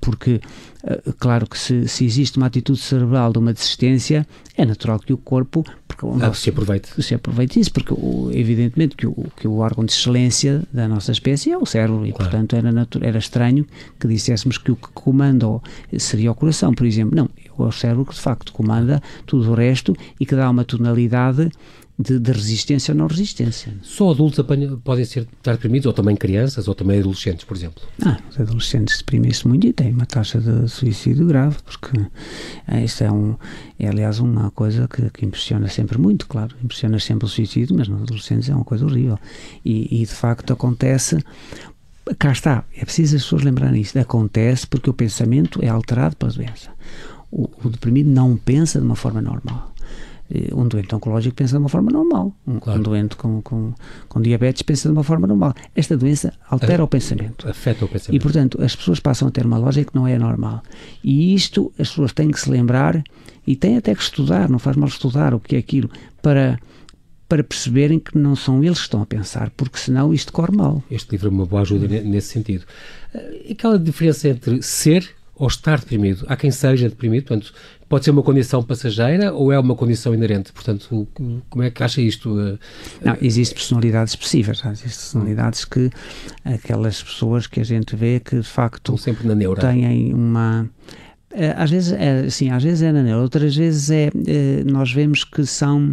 Porque, 0.00 0.40
eh, 0.84 1.02
claro 1.18 1.46
que 1.46 1.58
se, 1.58 1.86
se 1.86 2.06
existe 2.06 2.38
uma 2.38 2.46
atitude 2.46 2.78
cerebral 2.78 3.30
de 3.30 3.38
uma 3.38 3.52
desistência, 3.52 4.26
é 4.56 4.64
natural 4.64 4.98
que 4.98 5.12
o 5.12 5.18
corpo 5.18 5.64
o 6.02 6.16
nosso, 6.16 6.40
se 6.40 6.50
aproveite. 6.50 7.02
Se 7.02 7.14
aproveite 7.14 7.60
isso, 7.60 7.72
porque 7.72 7.94
evidentemente 8.32 8.96
que 8.96 9.06
o, 9.06 9.26
que 9.36 9.46
o 9.46 9.58
órgão 9.58 9.84
de 9.84 9.92
excelência 9.92 10.62
da 10.72 10.88
nossa 10.88 11.12
espécie 11.12 11.50
é 11.50 11.58
o 11.58 11.66
cérebro 11.66 12.06
e, 12.06 12.12
claro. 12.12 12.30
portanto, 12.30 12.56
era, 12.56 12.70
era 13.00 13.18
estranho 13.18 13.66
que 13.98 14.08
disséssemos 14.08 14.58
que 14.58 14.72
o 14.72 14.76
que 14.76 14.88
comanda 14.92 15.46
seria 15.98 16.32
o 16.32 16.34
coração, 16.34 16.74
por 16.74 16.86
exemplo. 16.86 17.16
Não, 17.16 17.28
é 17.46 17.62
o 17.62 17.72
cérebro 17.72 18.04
que 18.04 18.14
de 18.14 18.20
facto 18.20 18.52
comanda 18.52 19.02
tudo 19.26 19.50
o 19.50 19.54
resto 19.54 19.94
e 20.18 20.26
que 20.26 20.34
dá 20.34 20.48
uma 20.50 20.64
tonalidade 20.64 21.50
de, 22.02 22.18
de, 22.18 22.32
resistência 22.32 22.92
ou 22.92 22.98
não 22.98 23.06
resistência. 23.06 23.72
Só 23.82 24.10
adultos 24.10 24.38
apanham, 24.38 24.78
podem 24.80 25.04
ser 25.04 25.26
estar 25.38 25.52
deprimidos, 25.52 25.86
ou 25.86 25.92
também 25.92 26.16
crianças, 26.16 26.68
ou 26.68 26.74
também 26.74 26.98
adolescentes, 26.98 27.44
por 27.44 27.56
exemplo? 27.56 27.82
Ah, 28.04 28.18
os 28.30 28.40
adolescentes 28.40 28.98
deprimem-se 28.98 29.46
muito 29.46 29.66
e 29.66 29.72
têm 29.72 29.92
uma 29.92 30.06
taxa 30.06 30.40
de 30.40 30.68
suicídio 30.68 31.26
grave, 31.26 31.56
porque 31.64 31.98
é, 32.66 32.84
isto 32.84 33.04
é, 33.04 33.10
um, 33.10 33.36
é 33.78 33.88
aliás 33.88 34.18
uma 34.18 34.50
coisa 34.50 34.88
que, 34.88 35.08
que, 35.10 35.24
impressiona 35.24 35.68
sempre 35.68 35.98
muito, 35.98 36.26
claro, 36.26 36.54
impressiona 36.62 36.98
sempre 36.98 37.26
o 37.26 37.28
suicídio, 37.28 37.76
mas 37.76 37.88
nos 37.88 38.02
adolescentes 38.02 38.48
é 38.48 38.54
uma 38.54 38.64
coisa 38.64 38.84
horrível. 38.84 39.18
E, 39.64 40.02
e 40.02 40.06
de 40.06 40.12
facto 40.12 40.52
acontece 40.52 41.22
cá 42.18 42.32
está, 42.32 42.64
é 42.76 42.84
preciso 42.84 43.16
as 43.16 43.22
pessoas 43.22 43.42
lembrarem 43.42 43.80
isso. 43.80 43.98
Acontece 43.98 44.66
porque 44.66 44.90
o 44.90 44.94
pensamento 44.94 45.60
é 45.62 45.68
alterado 45.68 46.16
pela 46.16 46.32
doença. 46.32 46.70
O, 47.30 47.48
o 47.64 47.70
deprimido 47.70 48.10
não 48.10 48.36
pensa 48.36 48.78
de 48.78 48.84
uma 48.84 48.96
forma 48.96 49.22
normal. 49.22 49.71
Eh, 50.32 50.54
um 50.54 50.66
doente 50.66 50.94
oncológico 50.94 51.36
pensa 51.36 51.52
de 51.52 51.58
uma 51.58 51.68
forma 51.68 51.90
normal. 51.90 52.34
Um, 52.46 52.58
claro. 52.58 52.80
um 52.80 52.82
doente 52.82 53.16
com, 53.16 53.42
com, 53.42 53.74
com, 54.08 54.22
diabetes 54.22 54.62
pensa 54.62 54.88
de 54.88 54.92
uma 54.92 55.04
forma 55.04 55.26
normal. 55.26 55.52
Esta 55.76 55.96
doença 55.96 56.32
altera 56.48 56.82
a, 56.82 56.84
o 56.84 56.88
pensamento. 56.88 57.46
Afeta 57.46 57.84
o 57.84 57.88
pensamento. 57.88 58.16
E, 58.16 58.20
portanto, 58.20 58.62
as 58.62 58.74
pessoas 58.74 58.98
passam 58.98 59.28
a 59.28 59.30
ter 59.30 59.44
uma 59.44 59.58
lógica 59.58 59.90
que 59.90 59.96
não 59.96 60.06
é 60.06 60.18
normal. 60.18 60.62
E 61.04 61.34
isto 61.34 61.70
as 61.78 61.90
pessoas 61.90 62.12
têm 62.12 62.30
que 62.30 62.40
se 62.40 62.50
lembrar 62.50 63.02
e 63.46 63.54
têm 63.54 63.76
até 63.76 63.94
que 63.94 64.02
estudar, 64.02 64.48
não 64.48 64.58
faz 64.58 64.76
mal 64.76 64.88
estudar 64.88 65.34
o 65.34 65.40
que 65.40 65.56
é 65.56 65.58
aquilo, 65.58 65.90
para 66.22 66.58
para 67.28 67.42
perceberem 67.42 67.98
que 67.98 68.18
não 68.18 68.36
são 68.36 68.62
eles 68.62 68.76
que 68.76 68.84
estão 68.84 69.00
a 69.00 69.06
pensar, 69.06 69.48
porque 69.56 69.78
senão 69.78 70.12
isto 70.12 70.30
corre 70.30 70.54
mal. 70.54 70.84
Este 70.90 71.12
livro 71.12 71.28
é 71.28 71.30
uma 71.30 71.46
boa 71.46 71.62
ajuda 71.62 71.88
nesse 71.88 72.28
sentido. 72.28 72.66
Eh, 73.14 73.52
aquela 73.52 73.78
diferença 73.78 74.28
entre 74.28 74.62
ser 74.62 75.14
ou 75.42 75.48
estar 75.48 75.80
deprimido. 75.80 76.24
Há 76.28 76.36
quem 76.36 76.52
seja 76.52 76.88
deprimido, 76.88 77.24
portanto, 77.24 77.52
pode 77.88 78.04
ser 78.04 78.12
uma 78.12 78.22
condição 78.22 78.62
passageira 78.62 79.32
ou 79.32 79.50
é 79.50 79.58
uma 79.58 79.74
condição 79.74 80.14
inerente? 80.14 80.52
Portanto, 80.52 81.08
como 81.50 81.64
é 81.64 81.68
que 81.68 81.82
acha 81.82 82.00
isto? 82.00 82.40
Eh, 82.40 82.58
Não, 83.04 83.16
existem 83.20 83.56
personalidades 83.56 84.12
expressivas, 84.12 84.58
existem 84.64 84.88
personalidades 84.88 85.64
que 85.64 85.90
aquelas 86.44 87.02
pessoas 87.02 87.48
que 87.48 87.58
a 87.58 87.64
gente 87.64 87.96
vê 87.96 88.20
que 88.20 88.36
de 88.36 88.46
facto 88.46 88.94
têm 89.72 90.14
uma 90.14 90.70
eh, 91.32 91.52
às 91.56 91.72
vezes 91.72 91.92
é, 91.92 92.30
sim, 92.30 92.48
às 92.48 92.62
vezes 92.62 92.80
é 92.80 92.92
na 92.92 93.02
neura, 93.02 93.22
outras 93.22 93.56
vezes 93.56 93.90
é 93.90 94.10
nós 94.64 94.92
vemos 94.92 95.24
que 95.24 95.44
são 95.44 95.92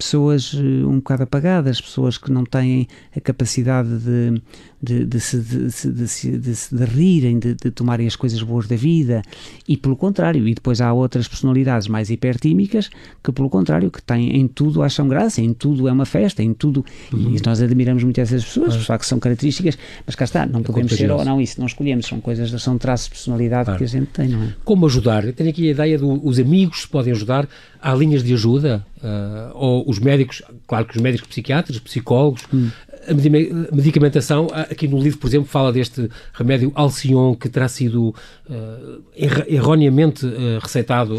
pessoas 0.00 0.54
um 0.54 0.96
bocado 0.96 1.24
apagadas, 1.24 1.80
pessoas 1.80 2.16
que 2.16 2.32
não 2.32 2.44
têm 2.44 2.88
a 3.14 3.20
capacidade 3.20 3.88
de, 3.98 4.42
de, 4.82 5.04
de, 5.04 5.20
se, 5.20 5.38
de, 5.38 5.68
de, 5.68 6.38
de, 6.38 6.52
de 6.72 6.84
rirem, 6.84 7.38
de, 7.38 7.54
de 7.54 7.70
tomarem 7.70 8.06
as 8.06 8.16
coisas 8.16 8.42
boas 8.42 8.66
da 8.66 8.76
vida, 8.76 9.20
e 9.68 9.76
pelo 9.76 9.94
contrário, 9.94 10.48
e 10.48 10.54
depois 10.54 10.80
há 10.80 10.90
outras 10.92 11.28
personalidades 11.28 11.86
mais 11.86 12.08
hipertímicas 12.08 12.88
que, 13.22 13.30
pelo 13.30 13.50
contrário, 13.50 13.90
que 13.90 14.02
têm 14.02 14.36
em 14.36 14.48
tudo 14.48 14.82
acham 14.82 15.06
graça, 15.06 15.42
em 15.42 15.52
tudo 15.52 15.86
é 15.86 15.92
uma 15.92 16.06
festa, 16.06 16.42
em 16.42 16.54
tudo, 16.54 16.84
uhum. 17.12 17.36
e 17.36 17.42
nós 17.44 17.60
admiramos 17.60 18.02
muito 18.02 18.20
essas 18.20 18.42
pessoas, 18.42 18.88
uhum. 18.88 18.98
que 18.98 19.06
são 19.06 19.18
características, 19.18 19.76
mas 20.06 20.14
cá 20.14 20.24
está, 20.24 20.46
não 20.46 20.60
é 20.60 20.62
podemos 20.62 20.92
ser 20.92 21.10
ou 21.10 21.22
não 21.24 21.40
isso, 21.40 21.60
não 21.60 21.66
escolhemos, 21.66 22.06
são 22.06 22.20
coisas, 22.20 22.50
são 22.62 22.78
traços 22.78 23.06
de 23.06 23.10
personalidade 23.12 23.66
claro. 23.66 23.78
que 23.78 23.84
a 23.84 23.88
gente 23.88 24.06
tem, 24.06 24.28
não 24.28 24.42
é? 24.44 24.54
Como 24.64 24.86
ajudar? 24.86 25.26
Eu 25.26 25.34
tenho 25.34 25.50
aqui 25.50 25.68
a 25.68 25.70
ideia 25.72 25.98
dos 25.98 26.38
amigos 26.38 26.86
podem 26.86 27.12
ajudar, 27.12 27.46
há 27.82 27.94
linhas 27.94 28.22
de 28.22 28.32
ajuda, 28.32 28.84
uh, 29.02 29.50
ou 29.54 29.88
os 29.88 29.98
médicos, 29.98 30.42
claro 30.66 30.86
que 30.86 30.96
os 30.96 31.02
médicos 31.02 31.28
psiquiatras, 31.28 31.78
psicólogos, 31.78 32.42
hum 32.52 32.70
a 33.08 33.74
medicamentação, 33.74 34.48
aqui 34.52 34.86
no 34.86 34.98
livro, 34.98 35.18
por 35.18 35.26
exemplo, 35.26 35.46
fala 35.48 35.72
deste 35.72 36.08
remédio 36.32 36.70
Alcion 36.74 37.34
que 37.34 37.48
terá 37.48 37.66
sido 37.66 38.08
uh, 38.08 39.02
erroneamente 39.48 40.26
uh, 40.26 40.58
receitado 40.60 41.18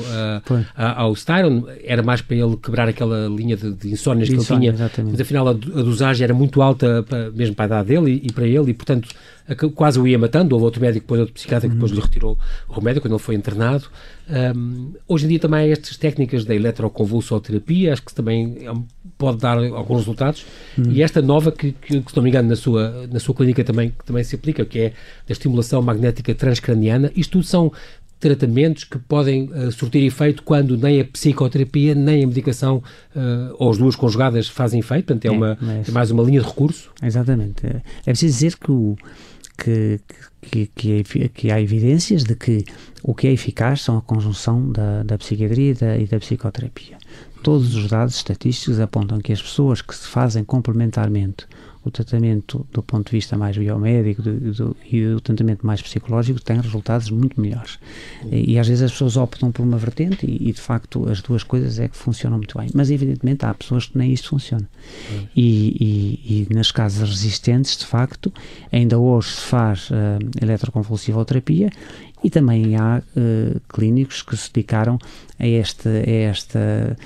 ao 0.76 1.14
Styron. 1.14 1.66
Era 1.84 2.04
mais 2.04 2.22
para 2.22 2.36
ele 2.38 2.56
quebrar 2.58 2.88
aquela 2.88 3.28
linha 3.28 3.58
de, 3.58 3.74
de 3.74 3.92
insónias 3.92 4.30
que 4.30 4.36
ele 4.36 4.46
tinha. 4.46 4.72
Exatamente. 4.72 5.12
Mas 5.14 5.22
afinal 5.22 5.48
a, 5.48 5.52
a, 5.52 5.54
dosagem 5.54 6.24
era 6.24 6.34
muito 6.34 6.62
alta, 6.62 7.04
para, 7.08 7.32
mesmo 7.32 7.56
para 7.56 7.66
a 7.66 7.68
idade 7.68 7.88
dele 7.90 8.22
e, 8.24 8.28
e 8.28 8.32
para 8.32 8.46
ele, 8.46 8.72
e 8.72 8.74
portanto 8.74 9.10
quase 9.76 10.00
o 10.00 10.08
ia 10.08 10.18
matando. 10.18 10.56
Houve 10.56 10.66
outro 10.66 10.82
médico, 10.82 11.06
depois 11.06 11.20
outro 11.22 11.34
psiquiatra 11.34 11.68
que 11.70 11.76
depois 11.76 11.92
lhe 11.92 12.00
retirou 12.00 12.38
o 12.68 12.74
remédio 12.74 13.02
quando 13.02 13.14
ele 13.14 13.22
foi 13.22 13.36
internado. 13.36 13.86
Um, 14.56 14.94
hoje 15.08 15.26
em 15.26 15.30
dia 15.30 15.40
também 15.40 15.60
há 15.60 15.68
estas 15.68 15.98
técnicas 15.98 16.46
da 16.46 16.56
eletroconvulsoterapia, 16.56 17.92
acho 17.92 18.04
que 18.04 18.14
também 18.14 18.58
é 18.62 18.72
pode 19.18 19.38
dar 19.38 19.58
alguns 19.58 20.00
resultados. 20.00 20.46
Uhum. 20.78 20.92
E 20.92 21.04
esta 21.04 21.22
nova, 21.22 21.52
que, 21.52 21.74
que, 21.74 21.94
se 21.94 22.16
não 22.16 22.24
me 22.24 22.30
engano, 22.30 22.50
na 22.50 22.56
sua, 22.56 23.08
na 23.12 23.20
sua 23.20 23.36
clínica 23.36 23.64
também, 23.64 23.92
que 23.92 24.04
também 24.04 24.24
se 24.24 24.36
aplica, 24.36 24.66
que 24.66 24.80
é 24.80 24.90
da 25.28 25.32
estimulação 25.32 25.80
magnética 25.82 26.34
transcraniana, 26.34 27.12
isto 27.16 27.34
tudo 27.34 27.44
são 27.44 27.72
tratamentos 28.20 28.84
que 28.84 29.00
podem 29.00 29.50
uh, 29.52 29.72
surtir 29.72 30.04
efeito 30.04 30.44
quando 30.44 30.78
nem 30.78 31.02
a 31.02 31.06
psicoterapia 31.06 31.96
nem 31.96 32.24
a 32.24 32.28
medicação, 32.28 32.78
uh, 33.16 33.56
ou 33.58 33.72
as 33.72 33.78
duas 33.78 33.96
conjugadas, 33.96 34.48
fazem 34.48 34.80
efeito, 34.80 35.08
portanto 35.08 35.26
é, 35.26 35.28
é 35.28 35.32
uma, 35.32 35.58
é 35.88 35.92
mais 35.92 36.12
uma 36.12 36.24
linha 36.24 36.40
de 36.40 36.48
recurso. 36.48 36.92
Exatamente. 37.02 37.66
É, 37.66 37.82
é 38.06 38.12
preciso 38.12 38.34
dizer 38.34 38.58
que 38.58 38.72
o, 38.72 38.96
que, 39.62 40.00
que, 40.42 40.68
que, 41.04 41.30
que, 41.30 41.52
há 41.52 41.62
evidências 41.62 42.24
de 42.24 42.36
que 42.36 42.66
o 43.04 43.14
que 43.14 43.28
é 43.28 43.32
eficaz 43.32 43.82
são 43.82 43.98
a 43.98 44.02
conjunção 44.02 44.72
da, 44.72 45.04
da 45.04 45.18
psiquiatria 45.18 45.72
e 45.72 45.74
da, 45.74 45.98
e 45.98 46.08
da 46.08 46.20
psicoterapia. 46.20 46.98
Todos 47.44 47.76
os 47.76 47.88
dados 47.88 48.16
estatísticos 48.16 48.80
apontam 48.80 49.20
que 49.20 49.32
as 49.32 49.42
pessoas 49.42 49.82
que 49.82 49.96
se 49.96 50.08
fazem 50.08 50.44
complementarmente 50.44 51.48
o 51.84 51.90
tratamento 51.90 52.66
do 52.72 52.84
ponto 52.84 53.08
de 53.08 53.12
vista 53.12 53.36
mais 53.36 53.58
biomédico 53.58 54.22
do, 54.22 54.54
do, 54.54 54.78
e 54.90 55.04
o 55.06 55.20
tratamento 55.20 55.66
mais 55.66 55.82
psicológico 55.82 56.40
têm 56.40 56.60
resultados 56.60 57.10
muito 57.10 57.42
melhores. 57.42 57.80
E, 58.32 58.54
e, 58.54 58.60
às 58.60 58.68
vezes 58.68 58.84
as 58.84 58.92
pessoas 58.92 59.18
optam 59.18 59.52
por 59.52 59.64
uma 59.64 59.78
vertente 59.78 60.26
e, 60.26 60.50
e, 60.50 60.54
de 60.54 60.62
facto 60.62 61.10
as 61.10 61.22
duas 61.22 61.44
coisas 61.44 61.80
é 61.80 61.88
que 61.88 61.98
funcionam 61.98 62.38
muito 62.38 62.58
bem. 62.58 62.70
Mas 62.74 62.92
evidentemente 62.92 63.46
há 63.46 63.54
pessoas 63.54 63.88
que 63.88 63.98
nem 63.98 64.14
isto 64.14 64.30
funciona. 64.30 64.68
E, 65.36 66.48
e, 66.50 66.54
nas 66.54 66.72
casas 66.72 67.10
resistentes, 67.10 67.78
de 67.78 67.86
facto, 67.86 68.32
ainda 68.72 69.00
hoje 69.00 69.30
se 69.30 69.42
faz 69.42 69.90
uh, 69.90 69.94
eletroconvulsivoterapia 70.40 71.70
e 72.24 72.30
também 72.30 72.76
há 72.76 73.02
uh, 73.02 73.60
clínicos 73.68 74.22
que 74.22 74.38
se 74.38 74.52
dedicaram 74.54 75.00
a, 75.40 75.48
este, 75.48 75.88
a 75.90 76.12
esta 76.30 76.98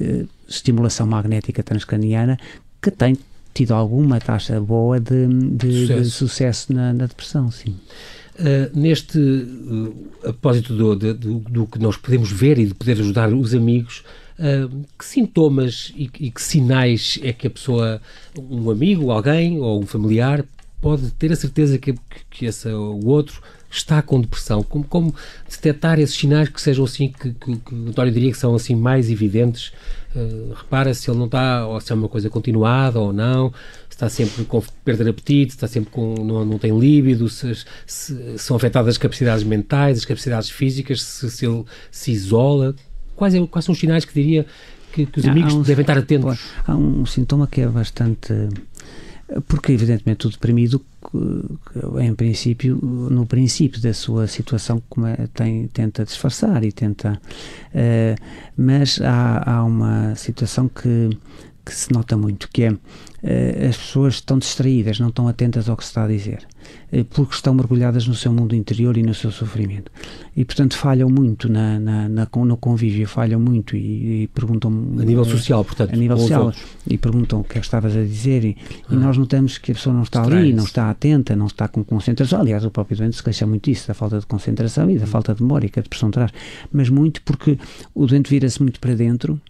uh, 0.00 0.28
estimulação 0.48 1.06
magnética 1.06 1.62
transcraniana 1.62 2.38
que 2.80 2.90
tem 2.90 3.16
tido 3.54 3.72
alguma 3.72 4.18
taxa 4.18 4.60
boa 4.60 4.98
de, 4.98 5.26
de 5.28 5.72
sucesso, 5.72 6.02
de 6.02 6.10
sucesso 6.10 6.72
na, 6.72 6.92
na, 6.92 7.06
depressão, 7.06 7.50
sim. 7.50 7.76
Uh, 8.34 8.76
neste 8.76 9.16
uh, 9.16 9.94
apósito 10.24 10.74
do, 10.74 10.96
do, 10.96 11.38
do, 11.38 11.66
que 11.68 11.78
nós 11.78 11.96
podemos 11.96 12.32
ver 12.32 12.58
e 12.58 12.66
de 12.66 12.74
poder 12.74 12.98
ajudar 13.00 13.32
os 13.32 13.54
amigos, 13.54 14.02
uh, 14.40 14.84
que 14.98 15.04
sintomas 15.04 15.92
e, 15.96 16.10
e, 16.18 16.30
que 16.32 16.42
sinais 16.42 17.20
é 17.22 17.32
que 17.32 17.46
a 17.46 17.50
pessoa, 17.50 18.02
um 18.36 18.68
amigo, 18.70 19.12
alguém 19.12 19.60
ou 19.60 19.80
um 19.80 19.86
familiar, 19.86 20.44
pode 20.80 21.12
ter 21.12 21.30
a 21.30 21.36
certeza 21.36 21.78
que, 21.78 21.94
que 22.28 22.46
esse, 22.46 22.68
o 22.68 23.06
outro 23.06 23.40
está 23.76 24.00
com 24.02 24.20
depressão? 24.20 24.62
Como, 24.62 24.84
como 24.84 25.14
detectar 25.48 25.98
esses 25.98 26.16
sinais 26.16 26.48
que 26.48 26.60
sejam 26.60 26.84
assim, 26.84 27.08
que, 27.08 27.32
que, 27.32 27.56
que 27.56 27.74
o 27.74 27.88
António 27.88 28.12
diria 28.12 28.30
que 28.30 28.38
são 28.38 28.54
assim 28.54 28.74
mais 28.74 29.10
evidentes? 29.10 29.72
Uh, 30.14 30.54
repara 30.54 30.94
se 30.94 31.10
ele 31.10 31.18
não 31.18 31.26
está, 31.26 31.66
ou 31.66 31.80
se 31.80 31.90
é 31.90 31.94
uma 31.94 32.08
coisa 32.08 32.30
continuada 32.30 33.00
ou 33.00 33.12
não, 33.12 33.52
está 33.90 34.08
sempre 34.08 34.44
com 34.44 34.62
perda 34.84 35.02
de 35.02 35.10
apetite, 35.10 35.54
está 35.54 35.66
sempre 35.66 35.90
com, 35.90 36.14
não, 36.14 36.44
não 36.44 36.58
tem 36.58 36.76
líbido, 36.78 37.28
se, 37.28 37.52
se, 37.86 38.38
são 38.38 38.56
afetadas 38.56 38.90
as 38.90 38.98
capacidades 38.98 39.42
mentais, 39.44 39.98
as 39.98 40.04
capacidades 40.04 40.50
físicas, 40.50 41.02
se, 41.02 41.30
se 41.30 41.46
ele 41.46 41.64
se 41.90 42.12
isola. 42.12 42.74
Quais, 43.16 43.34
é, 43.34 43.46
quais 43.46 43.64
são 43.64 43.72
os 43.72 43.78
sinais 43.78 44.04
que 44.04 44.14
diria 44.14 44.46
que, 44.92 45.06
que 45.06 45.18
os 45.18 45.26
amigos 45.26 45.54
um, 45.54 45.62
devem 45.62 45.82
estar 45.82 45.98
atentos? 45.98 46.38
Há 46.64 46.76
um 46.76 47.04
sintoma 47.04 47.48
que 47.48 47.62
é 47.62 47.66
bastante 47.66 48.32
porque 49.42 49.72
evidentemente 49.72 50.26
o 50.26 50.30
deprimido 50.30 50.80
em 52.00 52.14
princípio 52.14 52.76
no 52.76 53.26
princípio 53.26 53.80
da 53.80 53.92
sua 53.92 54.26
situação 54.26 54.82
é, 55.18 55.26
tem, 55.28 55.68
tenta 55.68 56.04
disfarçar 56.04 56.64
e 56.64 56.72
tenta 56.72 57.20
uh, 57.74 58.22
mas 58.56 59.00
há, 59.00 59.56
há 59.56 59.64
uma 59.64 60.14
situação 60.14 60.68
que 60.68 61.10
que 61.64 61.74
se 61.74 61.90
nota 61.92 62.16
muito, 62.16 62.48
que 62.52 62.64
é 62.64 62.72
uh, 62.72 63.68
as 63.68 63.76
pessoas 63.76 64.14
estão 64.14 64.38
distraídas, 64.38 65.00
não 65.00 65.08
estão 65.08 65.26
atentas 65.26 65.68
ao 65.68 65.76
que 65.76 65.82
se 65.82 65.90
está 65.90 66.04
a 66.04 66.08
dizer, 66.08 66.46
porque 67.10 67.34
estão 67.34 67.54
mergulhadas 67.54 68.06
no 68.06 68.14
seu 68.14 68.32
mundo 68.32 68.54
interior 68.54 68.96
e 68.96 69.02
no 69.02 69.14
seu 69.14 69.30
sofrimento. 69.30 69.90
E, 70.36 70.44
portanto, 70.44 70.76
falham 70.76 71.08
muito 71.08 71.48
na, 71.48 71.78
na, 71.78 72.08
na 72.08 72.28
no 72.34 72.56
convívio, 72.56 73.06
falham 73.06 73.40
muito 73.40 73.76
e, 73.76 74.22
e 74.22 74.28
perguntam... 74.28 74.70
A 74.98 75.04
nível 75.04 75.24
social, 75.24 75.64
portanto. 75.64 75.92
A 75.92 75.96
nível 75.96 76.16
social. 76.16 76.52
E 76.88 76.98
perguntam 76.98 77.40
o 77.40 77.44
que 77.44 77.58
é 77.58 77.60
que 77.60 77.66
estavas 77.66 77.96
a 77.96 78.02
dizer 78.02 78.44
e, 78.44 78.56
ah. 78.88 78.94
e, 78.94 78.96
nós 78.96 79.16
notamos 79.16 79.58
que 79.58 79.72
a 79.72 79.74
pessoa 79.74 79.94
não 79.94 80.02
está 80.02 80.22
ali, 80.22 80.52
não 80.52 80.64
está 80.64 80.90
atenta, 80.90 81.34
não 81.34 81.46
está 81.46 81.68
com 81.68 81.82
concentração. 81.82 82.40
Aliás, 82.40 82.64
o 82.64 82.70
próprio 82.70 82.96
doente 82.96 83.16
se 83.16 83.22
queixa 83.22 83.46
muito 83.46 83.64
disso, 83.70 83.88
da 83.88 83.94
falta 83.94 84.18
de 84.18 84.26
concentração 84.26 84.90
e 84.90 84.98
da 84.98 85.04
hum. 85.04 85.08
falta 85.08 85.34
de 85.34 85.42
memória 85.42 85.68
que 85.68 85.78
a 85.78 85.82
depressão 85.82 86.10
traz. 86.10 86.32
Mas 86.72 86.88
muito 86.88 87.22
porque 87.22 87.58
o 87.94 88.06
doente 88.06 88.30
vira-se 88.30 88.62
muito 88.62 88.80
para 88.80 88.94
dentro 88.94 89.40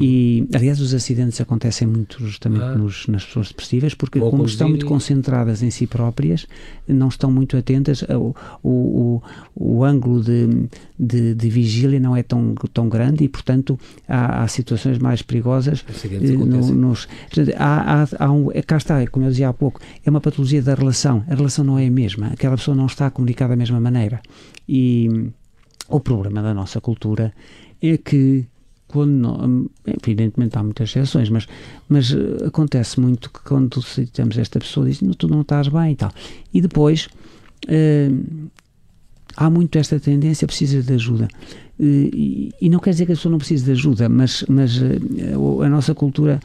e, 0.00 0.46
aliás, 0.54 0.80
os 0.80 0.94
acidentes 0.94 1.40
acontecem 1.40 1.88
muito 1.88 2.24
justamente 2.24 2.62
ah. 2.62 2.74
nos, 2.76 3.06
nas 3.08 3.24
pessoas 3.24 3.48
depressivas, 3.48 3.94
porque, 3.94 4.20
como 4.20 4.44
estão 4.44 4.68
muito 4.68 4.86
concentradas 4.86 5.62
em 5.62 5.70
si 5.70 5.86
próprias, 5.86 6.46
não 6.86 7.08
estão 7.08 7.30
muito 7.30 7.56
atentas. 7.56 8.02
O, 8.02 8.34
o, 8.62 9.22
o 9.54 9.84
ângulo 9.84 10.22
de, 10.22 10.68
de, 10.98 11.34
de, 11.34 11.50
vigília 11.50 12.00
não 12.00 12.16
é 12.16 12.22
tão, 12.22 12.54
tão 12.72 12.88
grande 12.88 13.24
e, 13.24 13.28
portanto, 13.28 13.78
há, 14.08 14.42
há 14.42 14.48
situações 14.48 14.98
mais 14.98 15.22
perigosas. 15.22 15.84
Eh, 16.04 16.18
no, 16.32 16.74
nos, 16.74 17.08
há, 17.56 18.02
há, 18.02 18.08
há 18.18 18.32
um, 18.32 18.48
cá 18.66 18.76
está, 18.76 19.06
como 19.08 19.26
eu 19.26 19.30
dizia 19.30 19.48
há 19.48 19.52
pouco, 19.52 19.80
é 20.04 20.10
uma 20.10 20.20
patologia 20.20 20.62
da 20.62 20.74
relação. 20.74 21.24
A 21.28 21.34
relação 21.34 21.64
não 21.64 21.78
é 21.78 21.86
a 21.86 21.90
mesma. 21.90 22.28
Aquela 22.28 22.56
pessoa 22.56 22.76
não 22.76 22.86
está 22.86 23.06
a 23.06 23.10
comunicar 23.10 23.48
da 23.48 23.56
mesma 23.56 23.80
maneira. 23.80 24.20
E 24.68 25.30
o 25.88 26.00
problema 26.00 26.42
da 26.42 26.52
nossa 26.52 26.80
cultura 26.80 27.32
é 27.80 27.96
que 27.96 28.46
quando 28.88 29.10
não, 29.10 29.70
evidentemente 29.86 30.56
há 30.58 30.62
muitas 30.62 30.88
exceções, 30.88 31.28
mas, 31.28 31.46
mas 31.88 32.10
eh, 32.10 32.46
acontece 32.46 32.98
muito 32.98 33.30
que 33.30 33.40
quando 33.40 33.80
citamos 33.82 34.36
esta 34.38 34.58
pessoa 34.58 34.86
diz 34.86 35.00
tu 35.16 35.28
não 35.28 35.42
estás 35.42 35.68
bem 35.68 35.92
e 35.92 35.96
tal. 35.96 36.10
E 36.52 36.60
depois 36.60 37.08
uh, 37.66 38.50
há 39.38 39.48
muito 39.48 39.78
esta 39.78 40.00
tendência, 40.00 40.48
precisa 40.48 40.82
de 40.82 40.92
ajuda. 40.92 41.28
E, 41.80 42.52
e, 42.60 42.68
não 42.68 42.80
quer 42.80 42.90
dizer 42.90 43.06
que 43.06 43.12
a 43.12 43.14
pessoa 43.14 43.30
não 43.30 43.38
precise 43.38 43.64
de 43.64 43.70
ajuda, 43.70 44.08
mas, 44.08 44.44
mas 44.48 44.82
eh, 44.82 44.98
a 45.64 45.68
nossa 45.68 45.94
cultura, 45.94 46.40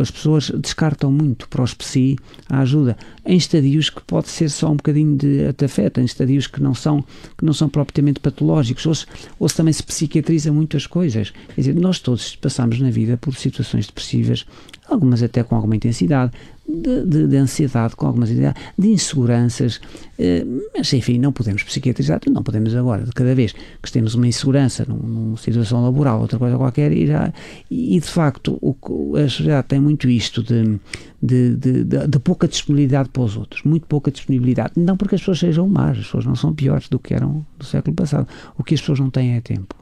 as 0.00 0.10
pessoas 0.10 0.50
descartam 0.58 1.12
muito 1.12 1.46
para 1.46 1.62
os 1.62 1.74
psi 1.74 2.16
a 2.48 2.60
ajuda 2.60 2.96
em 3.26 3.36
estadios 3.36 3.90
que 3.90 4.00
pode 4.00 4.30
ser 4.30 4.48
só 4.48 4.70
um 4.70 4.76
bocadinho 4.76 5.14
de 5.14 5.62
afeta, 5.62 6.00
em 6.00 6.06
estadios 6.06 6.46
que 6.46 6.62
não 6.62 6.74
são, 6.74 7.04
que 7.36 7.44
não 7.44 7.52
são 7.52 7.68
propriamente 7.68 8.18
patológicos, 8.18 8.86
ou 8.86 8.94
se, 8.94 9.06
ou 9.38 9.46
se 9.46 9.54
também 9.54 9.74
se 9.74 9.82
psiquiatriza 9.82 10.50
muitas 10.50 10.86
coisas. 10.86 11.34
Quer 11.54 11.60
dizer, 11.60 11.74
nós 11.74 11.98
todos 11.98 12.34
passamos 12.36 12.80
na 12.80 12.90
vida 12.90 13.18
por 13.18 13.36
situações 13.36 13.86
depressivas, 13.86 14.46
algumas 14.88 15.22
até 15.22 15.42
com 15.42 15.54
alguma 15.54 15.76
intensidade, 15.76 16.32
de, 16.68 17.04
de, 17.04 17.26
de, 17.26 17.36
ansiedade, 17.36 17.96
com 17.96 18.06
algumas 18.06 18.30
ideias, 18.30 18.54
de 18.78 18.88
inseguranças, 18.88 19.80
eh, 20.18 20.44
mas 20.76 20.92
enfim, 20.92 21.18
não 21.18 21.32
podemos 21.32 21.62
psiquiatrizar, 21.62 22.20
não 22.30 22.42
podemos 22.42 22.74
agora, 22.74 23.04
de 23.04 23.12
cada 23.12 23.34
vez 23.34 23.52
que 23.82 23.92
temos 23.92 24.14
uma 24.14 24.26
insegurança 24.26 24.84
num, 24.88 24.96
numa 24.96 25.36
situação 25.36 25.82
laboral, 25.82 26.20
outra 26.20 26.38
coisa 26.38 26.56
qualquer, 26.56 26.92
e, 26.92 27.06
já, 27.06 27.32
e 27.70 27.98
de 27.98 28.06
facto 28.06 28.58
o, 28.60 28.76
a 29.16 29.28
sociedade 29.28 29.66
tem 29.68 29.80
muito 29.80 30.08
isto 30.08 30.42
de, 30.42 30.78
de, 31.20 31.56
de, 31.56 31.84
de, 31.84 32.18
pouca 32.20 32.46
disponibilidade 32.46 33.08
para 33.08 33.22
os 33.22 33.36
outros, 33.36 33.62
muito 33.64 33.86
pouca 33.86 34.10
disponibilidade, 34.10 34.72
não 34.76 34.96
porque 34.96 35.16
as 35.16 35.20
pessoas 35.20 35.40
sejam 35.40 35.68
más, 35.68 35.98
as 35.98 36.04
pessoas 36.04 36.24
não 36.24 36.36
são 36.36 36.54
piores 36.54 36.88
do 36.88 36.98
que 36.98 37.12
eram 37.12 37.44
do 37.58 37.64
século 37.64 37.94
passado, 37.94 38.28
o 38.56 38.62
que 38.62 38.74
as 38.74 38.80
pessoas 38.80 39.00
não 39.00 39.10
têm 39.10 39.34
é 39.34 39.40
tempo. 39.40 39.74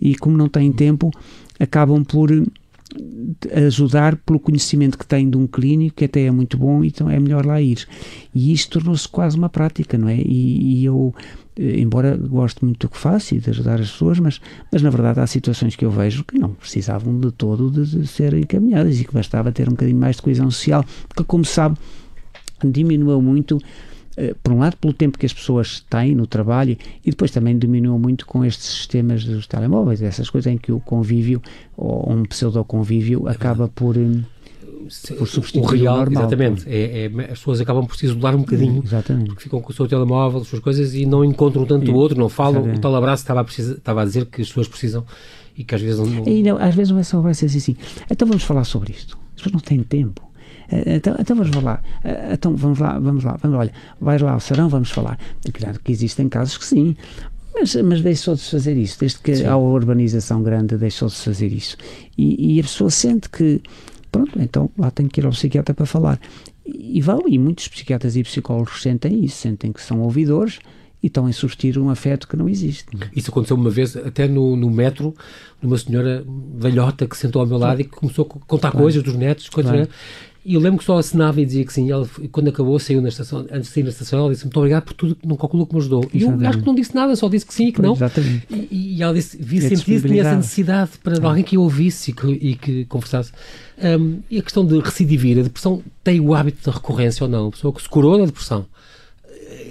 E 0.00 0.14
como 0.14 0.36
não 0.36 0.48
têm 0.48 0.70
tempo, 0.72 1.10
acabam 1.58 2.04
por 2.04 2.30
ajudar 3.66 4.16
pelo 4.16 4.40
conhecimento 4.40 4.98
que 4.98 5.06
tem 5.06 5.28
de 5.28 5.36
um 5.36 5.46
clínico, 5.46 5.96
que 5.96 6.04
até 6.04 6.22
é 6.22 6.30
muito 6.30 6.56
bom, 6.56 6.84
então 6.84 7.08
é 7.08 7.18
melhor 7.18 7.46
lá 7.46 7.60
ir. 7.60 7.86
E 8.34 8.52
isto 8.52 8.78
tornou-se 8.78 9.08
quase 9.08 9.36
uma 9.36 9.48
prática, 9.48 9.96
não 9.96 10.08
é? 10.08 10.16
E, 10.16 10.80
e, 10.80 10.84
eu, 10.84 11.14
eh, 11.56 11.80
embora 11.80 12.16
goste 12.16 12.64
muito 12.64 12.86
do 12.86 12.90
que 12.90 12.98
faço 12.98 13.34
e 13.34 13.38
de 13.38 13.50
ajudar 13.50 13.80
as 13.80 13.90
pessoas, 13.90 14.18
mas, 14.18 14.40
mas 14.72 14.82
na 14.82 14.90
verdade 14.90 15.20
há 15.20 15.26
situações 15.26 15.76
que 15.76 15.84
eu 15.84 15.90
vejo 15.90 16.24
que 16.24 16.38
não 16.38 16.50
precisavam 16.50 17.18
de 17.18 17.30
todo 17.30 17.70
de, 17.70 18.00
de 18.00 18.06
ser 18.06 18.34
encaminhadas 18.34 19.00
e 19.00 19.04
que 19.04 19.14
bastava 19.14 19.52
ter 19.52 19.68
um 19.68 19.72
bocadinho 19.72 19.98
mais 19.98 20.16
de 20.16 20.22
coesão 20.22 20.50
social, 20.50 20.84
porque 21.08 21.24
como 21.24 21.44
sabe, 21.44 21.76
diminuiu 22.64 23.22
muito 23.22 23.60
por 24.42 24.52
um 24.52 24.58
lado, 24.58 24.76
pelo 24.76 24.92
tempo 24.92 25.18
que 25.18 25.26
as 25.26 25.32
pessoas 25.32 25.84
têm 25.88 26.14
no 26.14 26.26
trabalho 26.26 26.76
e 27.04 27.10
depois 27.10 27.30
também 27.30 27.58
diminuiu 27.58 27.98
muito 27.98 28.26
com 28.26 28.44
estes 28.44 28.66
sistemas 28.66 29.24
dos 29.24 29.46
telemóveis, 29.46 30.02
essas 30.02 30.28
coisas 30.28 30.52
em 30.52 30.58
que 30.58 30.72
o 30.72 30.80
convívio 30.80 31.40
ou 31.76 32.12
um 32.12 32.24
pseudo-convívio 32.24 33.28
é 33.28 33.32
acaba 33.32 33.68
por 33.68 33.96
eh, 33.96 34.22
por 35.16 35.26
substituir 35.28 35.62
o 35.62 35.66
real, 35.66 35.94
o 35.94 35.98
normal. 35.98 36.22
Exatamente. 36.22 36.68
É, 36.68 37.04
é, 37.04 37.22
as 37.24 37.38
pessoas 37.38 37.60
acabam 37.60 37.86
por 37.86 37.96
se 37.96 38.06
isolar 38.06 38.34
um 38.34 38.40
bocadinho. 38.40 38.82
Exatamente. 38.84 39.28
Porque 39.28 39.42
ficam 39.44 39.60
com 39.60 39.70
o 39.70 39.74
seu 39.74 39.86
telemóvel, 39.86 40.40
as 40.40 40.48
suas 40.48 40.62
coisas 40.62 40.94
e 40.94 41.06
não 41.06 41.24
encontram 41.24 41.64
tanto 41.64 41.86
e, 41.86 41.90
o 41.90 41.94
outro, 41.94 42.18
não 42.18 42.28
falam. 42.28 42.56
Exatamente. 42.56 42.78
O 42.78 42.80
tal 42.80 42.96
abraço 42.96 43.22
estava 43.22 43.40
a, 43.40 43.44
estava 43.44 44.02
a 44.02 44.04
dizer 44.04 44.26
que 44.26 44.42
as 44.42 44.48
pessoas 44.48 44.68
precisam 44.68 45.04
e 45.56 45.64
que 45.64 45.74
às 45.74 45.80
vezes 45.80 45.98
não. 45.98 46.26
E 46.26 46.42
não 46.42 46.56
às 46.56 46.74
vezes 46.74 46.90
não 46.90 46.98
é 46.98 47.02
só 47.02 47.18
abraço, 47.18 47.44
é 47.44 47.46
assim, 47.46 47.58
assim. 47.58 47.76
Então 48.10 48.26
vamos 48.26 48.42
falar 48.42 48.64
sobre 48.64 48.92
isto. 48.92 49.18
As 49.36 49.42
pessoas 49.42 49.52
não 49.52 49.60
têm 49.60 49.82
tempo. 49.82 50.29
Eh, 50.70 50.96
então, 50.96 51.16
então 51.18 51.36
vamos 51.36 51.62
lá. 51.62 51.82
Eh, 52.04 52.30
então 52.32 52.54
vamos 52.56 52.78
lá, 52.78 52.98
vamos 52.98 53.24
lá, 53.24 53.36
vamos, 53.40 53.58
olha, 53.58 53.72
vais 54.00 54.20
lá 54.22 54.32
ao 54.32 54.40
serão, 54.40 54.68
vamos 54.68 54.90
falar. 54.90 55.18
Claro 55.52 55.80
que 55.80 55.92
existem 55.92 56.28
casos 56.28 56.56
que 56.58 56.64
sim, 56.64 56.96
mas, 57.54 57.74
mas 57.76 58.00
deixou 58.00 58.34
de 58.34 58.40
se 58.40 58.50
fazer 58.50 58.76
isso, 58.76 58.98
desde 59.00 59.18
que 59.18 59.36
Sim. 59.36 59.46
há 59.46 59.52
a 59.52 59.58
urbanização 59.58 60.42
grande, 60.42 60.76
deixou 60.76 61.08
de 61.08 61.14
se 61.14 61.24
fazer 61.24 61.52
isso. 61.52 61.76
E, 62.16 62.54
e, 62.54 62.60
a 62.60 62.62
pessoa 62.62 62.90
sente 62.90 63.28
que, 63.28 63.60
pronto, 64.10 64.40
então 64.40 64.70
lá 64.78 64.90
tem 64.90 65.08
que 65.08 65.20
ir 65.20 65.26
ao 65.26 65.32
psiquiatra 65.32 65.74
para 65.74 65.86
falar. 65.86 66.20
E 66.64 67.00
vão, 67.00 67.22
e 67.26 67.38
muitos 67.38 67.66
psiquiatras 67.68 68.16
e 68.16 68.22
psicólogos 68.22 68.82
sentem 68.82 69.24
isso, 69.24 69.36
sentem 69.36 69.72
que 69.72 69.82
são 69.82 70.00
ouvidores 70.00 70.60
e 71.02 71.06
estão 71.06 71.26
a 71.26 71.30
insistir 71.30 71.78
um 71.78 71.88
afeto 71.88 72.28
que 72.28 72.36
não 72.36 72.48
existe. 72.48 72.86
Isso 73.16 73.30
aconteceu 73.30 73.56
uma 73.56 73.70
vez, 73.70 73.96
até 73.96 74.28
no, 74.28 74.54
no 74.54 74.70
metro, 74.70 75.14
numa 75.60 75.78
senhora 75.78 76.24
velhota 76.54 77.06
que 77.06 77.16
sentou 77.16 77.40
ao 77.40 77.48
meu 77.48 77.58
lado 77.58 77.76
claro. 77.76 77.80
e 77.80 77.84
começou 77.84 78.24
a 78.24 78.46
contar 78.46 78.70
claro. 78.70 78.84
coisas 78.84 79.02
dos 79.02 79.14
netos, 79.16 79.48
coisas, 79.48 79.72
claro. 79.72 79.88
E 80.42 80.54
eu 80.54 80.60
lembro 80.60 80.78
que 80.78 80.84
só 80.84 80.96
assinava 80.96 81.40
e 81.40 81.44
dizia 81.44 81.64
que 81.66 81.72
sim. 81.72 81.88
Quando 82.32 82.48
acabou, 82.48 82.78
saiu 82.78 83.02
na 83.02 83.10
estação, 83.10 83.40
antes 83.50 83.68
de 83.68 83.74
sair 83.74 83.82
na 83.82 83.90
estação, 83.90 84.20
ela 84.20 84.30
disse 84.30 84.44
muito 84.44 84.56
obrigado 84.56 84.84
por 84.84 84.94
tudo, 84.94 85.16
não 85.22 85.36
calculou 85.36 85.66
que 85.66 85.74
me 85.74 85.80
ajudou. 85.80 86.08
E 86.14 86.22
eu 86.22 86.30
acho 86.46 86.58
que 86.58 86.66
não 86.66 86.74
disse 86.74 86.94
nada, 86.94 87.14
só 87.14 87.28
disse 87.28 87.44
que 87.44 87.52
sim 87.52 87.66
e 87.66 87.72
que 87.72 87.82
não. 87.82 87.92
Exatamente. 87.92 88.46
E, 88.48 88.96
e 88.96 89.02
ela 89.02 89.12
disse, 89.12 89.36
vi 89.36 89.60
sentir 89.60 90.00
que 90.00 90.08
tinha 90.08 90.22
essa 90.22 90.36
necessidade 90.36 90.92
para 91.02 91.26
alguém 91.26 91.44
que 91.44 91.56
eu 91.56 91.62
ouvisse 91.62 92.10
e 92.10 92.14
que, 92.14 92.26
e 92.26 92.54
que 92.56 92.84
conversasse. 92.86 93.32
Um, 93.82 94.20
e 94.30 94.38
a 94.38 94.42
questão 94.42 94.64
de 94.64 94.78
recidivar, 94.78 95.40
a 95.40 95.42
depressão 95.42 95.82
tem 96.02 96.20
o 96.20 96.34
hábito 96.34 96.70
de 96.70 96.74
recorrência 96.74 97.24
ou 97.24 97.30
não? 97.30 97.48
A 97.48 97.50
pessoa 97.50 97.74
que 97.74 97.82
se 97.82 97.88
curou 97.88 98.18
da 98.18 98.24
depressão 98.24 98.66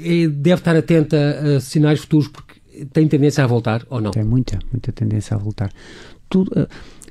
eh, 0.04 0.28
deve 0.28 0.62
estar 0.62 0.76
atenta 0.76 1.58
a 1.58 1.60
sinais 1.60 2.00
futuros 2.00 2.28
porque 2.28 2.60
tem 2.94 3.08
tendência 3.08 3.44
a 3.44 3.48
voltar 3.48 3.86
ou 3.90 4.00
não? 4.00 4.12
Tem 4.12 4.24
muita, 4.24 4.60
muita 4.72 4.92
tendência 4.92 5.36
a 5.36 5.40
voltar. 5.40 5.72
Tudo, 6.30 6.52
uh, 6.52 6.68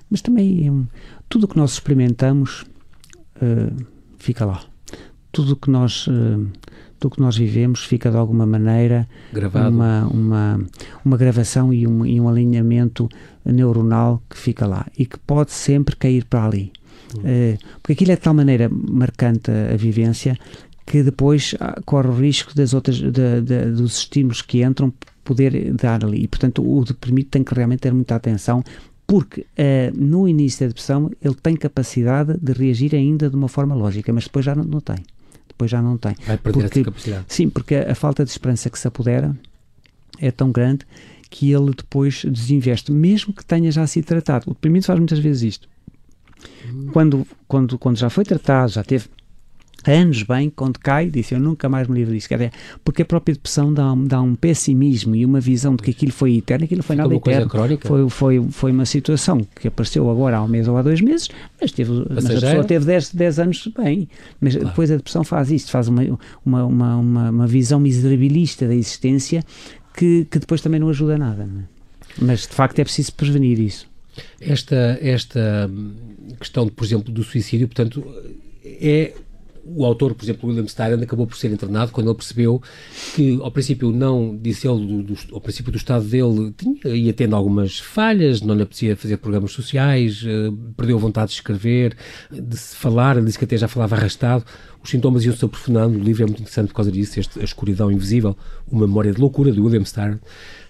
mas 0.09 0.23
também 0.23 0.71
um, 0.71 0.87
tudo 1.29 1.45
o 1.45 1.49
que 1.49 1.57
nós 1.57 1.73
experimentamos 1.73 2.65
uh, 3.43 3.87
fica 4.19 4.45
lá. 4.45 4.63
Tudo 5.33 5.57
que 5.57 5.71
nós 5.71 6.07
uh, 6.07 6.47
tudo 6.99 7.15
que 7.15 7.21
nós 7.21 7.37
vivemos 7.37 7.85
fica 7.85 8.11
de 8.11 8.17
alguma 8.17 8.45
maneira 8.45 9.09
Gravado. 9.33 9.71
Uma, 9.71 10.07
uma, 10.09 10.61
uma 11.05 11.17
gravação 11.17 11.73
e 11.73 11.87
um, 11.87 12.05
e 12.05 12.21
um 12.21 12.29
alinhamento 12.29 13.09
neuronal 13.45 14.21
que 14.29 14.37
fica 14.37 14.67
lá 14.67 14.87
e 14.99 15.07
que 15.07 15.19
pode 15.19 15.53
sempre 15.53 15.95
cair 15.95 16.25
para 16.25 16.45
ali. 16.45 16.73
Uh, 17.15 17.57
porque 17.81 17.93
aquilo 17.95 18.13
é 18.13 18.17
de 18.17 18.21
tal 18.21 18.35
maneira 18.35 18.69
marcante 18.69 19.51
a, 19.51 19.73
a 19.75 19.77
vivência 19.77 20.37
que 20.85 21.03
depois 21.03 21.55
ah, 21.61 21.79
corre 21.85 22.09
o 22.09 22.13
risco 22.13 22.55
das 22.55 22.73
outras, 22.73 22.97
de, 22.97 23.43
de, 23.43 23.73
dos 23.73 23.99
estímulos 23.99 24.41
que 24.41 24.65
entram 24.65 24.93
poder 25.23 25.73
dar 25.75 26.03
ali. 26.03 26.25
E, 26.25 26.29
portanto, 26.29 26.67
o 26.67 26.83
deprimido 26.83 27.29
tem 27.29 27.45
que 27.45 27.55
realmente 27.55 27.81
ter 27.81 27.93
muita 27.93 28.15
atenção 28.15 28.65
porque 29.09 29.41
uh, 29.41 29.45
no 29.97 30.29
início 30.29 30.61
da 30.61 30.67
depressão 30.67 31.11
ele 31.25 31.35
tem 31.35 31.57
capacidade 31.57 32.39
de 32.39 32.53
reagir 32.53 32.95
ainda 32.95 33.31
de 33.31 33.35
uma 33.35 33.49
forma 33.49 33.75
lógica, 33.75 34.13
mas 34.13 34.25
depois 34.25 34.45
já 34.45 34.55
não, 34.55 34.63
não 34.63 34.81
tem. 34.81 34.99
Depois 35.49 35.71
já 35.71 35.81
não 35.81 35.97
tem. 35.97 36.15
Vai 36.27 36.37
perder 36.37 36.61
porque, 36.61 36.79
essa 36.79 36.85
capacidade. 36.85 37.25
Sim, 37.27 37.49
porque 37.49 37.75
a, 37.75 37.93
a, 37.93 37.95
falta 37.95 38.23
de 38.23 38.31
esperança 38.31 38.69
que 38.69 38.79
se 38.79 38.87
apodera 38.87 39.35
é 40.19 40.31
tão 40.31 40.53
grande 40.53 40.85
que 41.31 41.51
ele 41.51 41.71
depois 41.75 42.23
desinveste, 42.27 42.93
mesmo 42.93 43.33
que 43.33 43.43
tenha 43.43 43.73
já 43.73 43.87
sido 43.87 44.05
tratado. 44.05 44.51
O 44.51 44.53
deprimido 44.53 44.85
faz 44.85 44.99
muitas 44.99 45.19
vezes 45.19 45.43
isto. 45.43 45.69
Hum. 46.67 46.91
Quando, 46.93 47.27
quando, 47.47 47.79
quando 47.79 47.97
já 47.97 48.11
foi 48.11 48.25
tratado, 48.25 48.73
já 48.73 48.85
teve 48.85 49.07
anos 49.87 50.23
bem, 50.23 50.51
quando 50.51 50.79
cai, 50.79 51.09
disse 51.09 51.35
eu 51.35 51.41
nunca 51.41 51.69
mais 51.69 51.87
me 51.87 51.99
livro 51.99 52.15
disso. 52.15 52.29
Quer 52.29 52.37
dizer, 52.37 52.53
porque 52.85 53.03
a 53.03 53.05
própria 53.05 53.35
depressão 53.35 53.73
dá, 53.73 53.95
dá 53.97 54.21
um 54.21 54.35
pessimismo 54.35 55.15
e 55.15 55.25
uma 55.25 55.41
visão 55.41 55.77
de 55.77 55.83
que 55.83 55.91
aquilo 55.91 56.13
foi 56.13 56.37
eterno, 56.37 56.65
aquilo 56.65 56.83
foi 56.83 56.97
nada 56.97 57.15
eterno. 57.15 57.51
Foi, 57.81 58.09
foi, 58.09 58.47
foi 58.51 58.73
uma 58.73 58.87
situação 58.87 59.47
que 59.61 59.69
apareceu 59.69 60.09
agora 60.11 60.39
há 60.39 60.43
um 60.43 60.49
mês 60.49 60.67
ou 60.69 60.77
há 60.77 60.83
dois 60.83 61.01
meses, 61.01 61.29
mas, 61.61 61.73
teve, 61.73 61.91
mas 62.11 62.27
a 62.27 62.29
pessoa 62.29 62.65
teve 62.65 62.85
10, 62.85 63.15
10 63.15 63.39
anos 63.39 63.69
bem. 63.77 64.09
Mas 64.41 64.55
claro. 64.55 64.69
depois 64.69 64.91
a 64.91 64.97
depressão 64.97 65.25
faz 65.25 65.51
isto, 65.51 65.71
faz 65.71 65.89
uma, 65.89 66.03
uma, 66.45 66.65
uma, 66.65 66.97
uma, 66.97 67.31
uma 67.31 67.47
visão 67.47 67.79
miserabilista 67.79 68.67
da 68.67 68.75
existência 68.75 69.45
que, 69.95 70.27
que 70.31 70.39
depois 70.39 70.61
também 70.61 70.81
não 70.81 70.89
ajuda 70.89 71.15
a 71.15 71.19
nada. 71.19 71.47
Não 71.47 71.61
é? 71.61 71.65
Mas 72.21 72.43
de 72.43 72.49
facto 72.49 72.79
é 72.79 72.85
preciso 72.85 73.13
prevenir 73.15 73.59
isso. 73.61 73.87
Esta, 74.41 74.99
esta 75.01 75.71
questão, 76.41 76.69
por 76.69 76.85
exemplo, 76.85 77.13
do 77.13 77.23
suicídio, 77.23 77.69
portanto, 77.69 78.05
é 78.65 79.15
o 79.75 79.85
autor, 79.85 80.15
por 80.15 80.25
exemplo, 80.25 80.49
William 80.49 80.65
Styron, 80.65 81.03
acabou 81.03 81.27
por 81.27 81.37
ser 81.37 81.51
internado 81.53 81.93
quando 81.93 82.09
ele 82.09 82.17
percebeu 82.17 82.63
que, 83.15 83.39
ao 83.43 83.51
princípio, 83.51 83.93
não, 83.93 84.37
disse 84.37 84.67
ele, 84.67 84.87
do, 84.87 85.03
do, 85.03 85.19
ao 85.33 85.41
princípio 85.41 85.71
do 85.71 85.77
estado 85.77 86.05
dele, 86.05 86.55
tinha, 86.57 86.95
ia 86.95 87.13
tendo 87.13 87.37
algumas 87.37 87.79
falhas, 87.79 88.41
não 88.41 88.55
lhe 88.55 88.63
apetecia 88.63 88.97
fazer 88.97 89.17
programas 89.19 89.53
sociais, 89.53 90.23
uh, 90.23 90.53
perdeu 90.77 90.99
vontade 90.99 91.31
de 91.31 91.35
escrever, 91.35 91.97
de 92.31 92.57
se 92.57 92.77
falar, 92.77 93.17
ele 93.17 93.27
disse 93.27 93.39
que 93.39 93.45
até 93.45 93.57
já 93.57 93.69
falava 93.69 93.97
arrastado. 93.97 94.45
Os 94.83 94.91
sintomas 94.91 95.25
iam-se 95.25 95.45
aprofundando, 95.45 95.99
o 95.99 96.03
livro 96.03 96.23
é 96.23 96.27
muito 96.27 96.41
interessante 96.41 96.69
por 96.69 96.75
causa 96.75 96.91
disso, 96.91 97.19
este, 97.19 97.41
A 97.41 97.45
Escuridão 97.45 97.91
Invisível, 97.91 98.37
uma 98.71 98.87
memória 98.87 99.13
de 99.13 99.21
loucura, 99.21 99.51
de 99.53 99.61
William 99.61 99.83
Styron, 99.83 100.19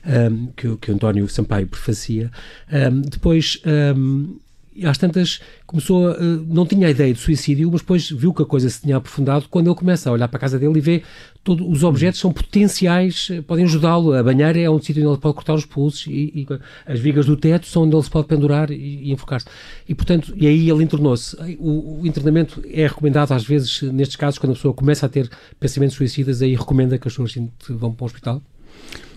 um, 0.06 0.10
ehm, 0.10 0.46
que, 0.56 0.76
que 0.76 0.90
António 0.90 1.28
Sampaio 1.28 1.66
prefacia. 1.66 2.30
Um, 2.72 2.76
ehm, 2.76 3.00
depois, 3.02 3.60
um, 3.96 4.38
e 4.78 4.86
às 4.86 4.96
tantas 4.96 5.40
começou 5.66 6.10
a, 6.10 6.16
não 6.46 6.64
tinha 6.64 6.86
a 6.86 6.90
ideia 6.90 7.12
de 7.12 7.18
suicídio, 7.18 7.68
mas 7.70 7.80
depois 7.80 8.08
viu 8.10 8.32
que 8.32 8.42
a 8.42 8.46
coisa 8.46 8.70
se 8.70 8.80
tinha 8.80 8.96
aprofundado 8.96 9.46
quando 9.50 9.66
ele 9.66 9.74
começa 9.74 10.08
a 10.08 10.12
olhar 10.12 10.28
para 10.28 10.36
a 10.36 10.40
casa 10.40 10.58
dele 10.58 10.78
e 10.78 10.80
vê 10.80 11.02
todos 11.42 11.66
os 11.66 11.82
objetos 11.82 12.20
são 12.20 12.32
potenciais, 12.32 13.28
podem 13.46 13.64
ajudá-lo. 13.64 14.12
A 14.12 14.22
banheira 14.22 14.60
é 14.60 14.70
um 14.70 14.80
sítio 14.80 15.02
onde 15.02 15.14
ele 15.14 15.20
pode 15.20 15.34
cortar 15.34 15.54
os 15.54 15.64
pulsos 15.64 16.06
e, 16.06 16.10
e, 16.10 16.46
as 16.86 17.00
vigas 17.00 17.26
do 17.26 17.36
teto 17.36 17.66
são 17.66 17.82
onde 17.82 17.96
ele 17.96 18.02
se 18.02 18.10
pode 18.10 18.28
pendurar 18.28 18.70
e, 18.70 18.76
e 18.76 19.12
enfocar-se. 19.12 19.46
E 19.88 19.94
portanto, 19.94 20.32
e 20.36 20.46
aí 20.46 20.70
ele 20.70 20.84
internou-se. 20.84 21.36
O, 21.58 22.02
o, 22.02 22.06
internamento 22.06 22.62
é 22.70 22.86
recomendado 22.86 23.32
às 23.32 23.44
vezes, 23.44 23.82
nestes 23.82 24.16
casos, 24.16 24.38
quando 24.38 24.52
a 24.52 24.54
pessoa 24.54 24.72
começa 24.72 25.06
a 25.06 25.08
ter 25.08 25.28
pensamentos 25.58 25.96
suicidas, 25.96 26.40
aí 26.40 26.54
recomenda 26.54 26.98
que 26.98 27.08
as 27.08 27.14
pessoas 27.14 27.34
vão 27.68 27.92
para 27.92 28.04
o 28.04 28.06
hospital? 28.06 28.42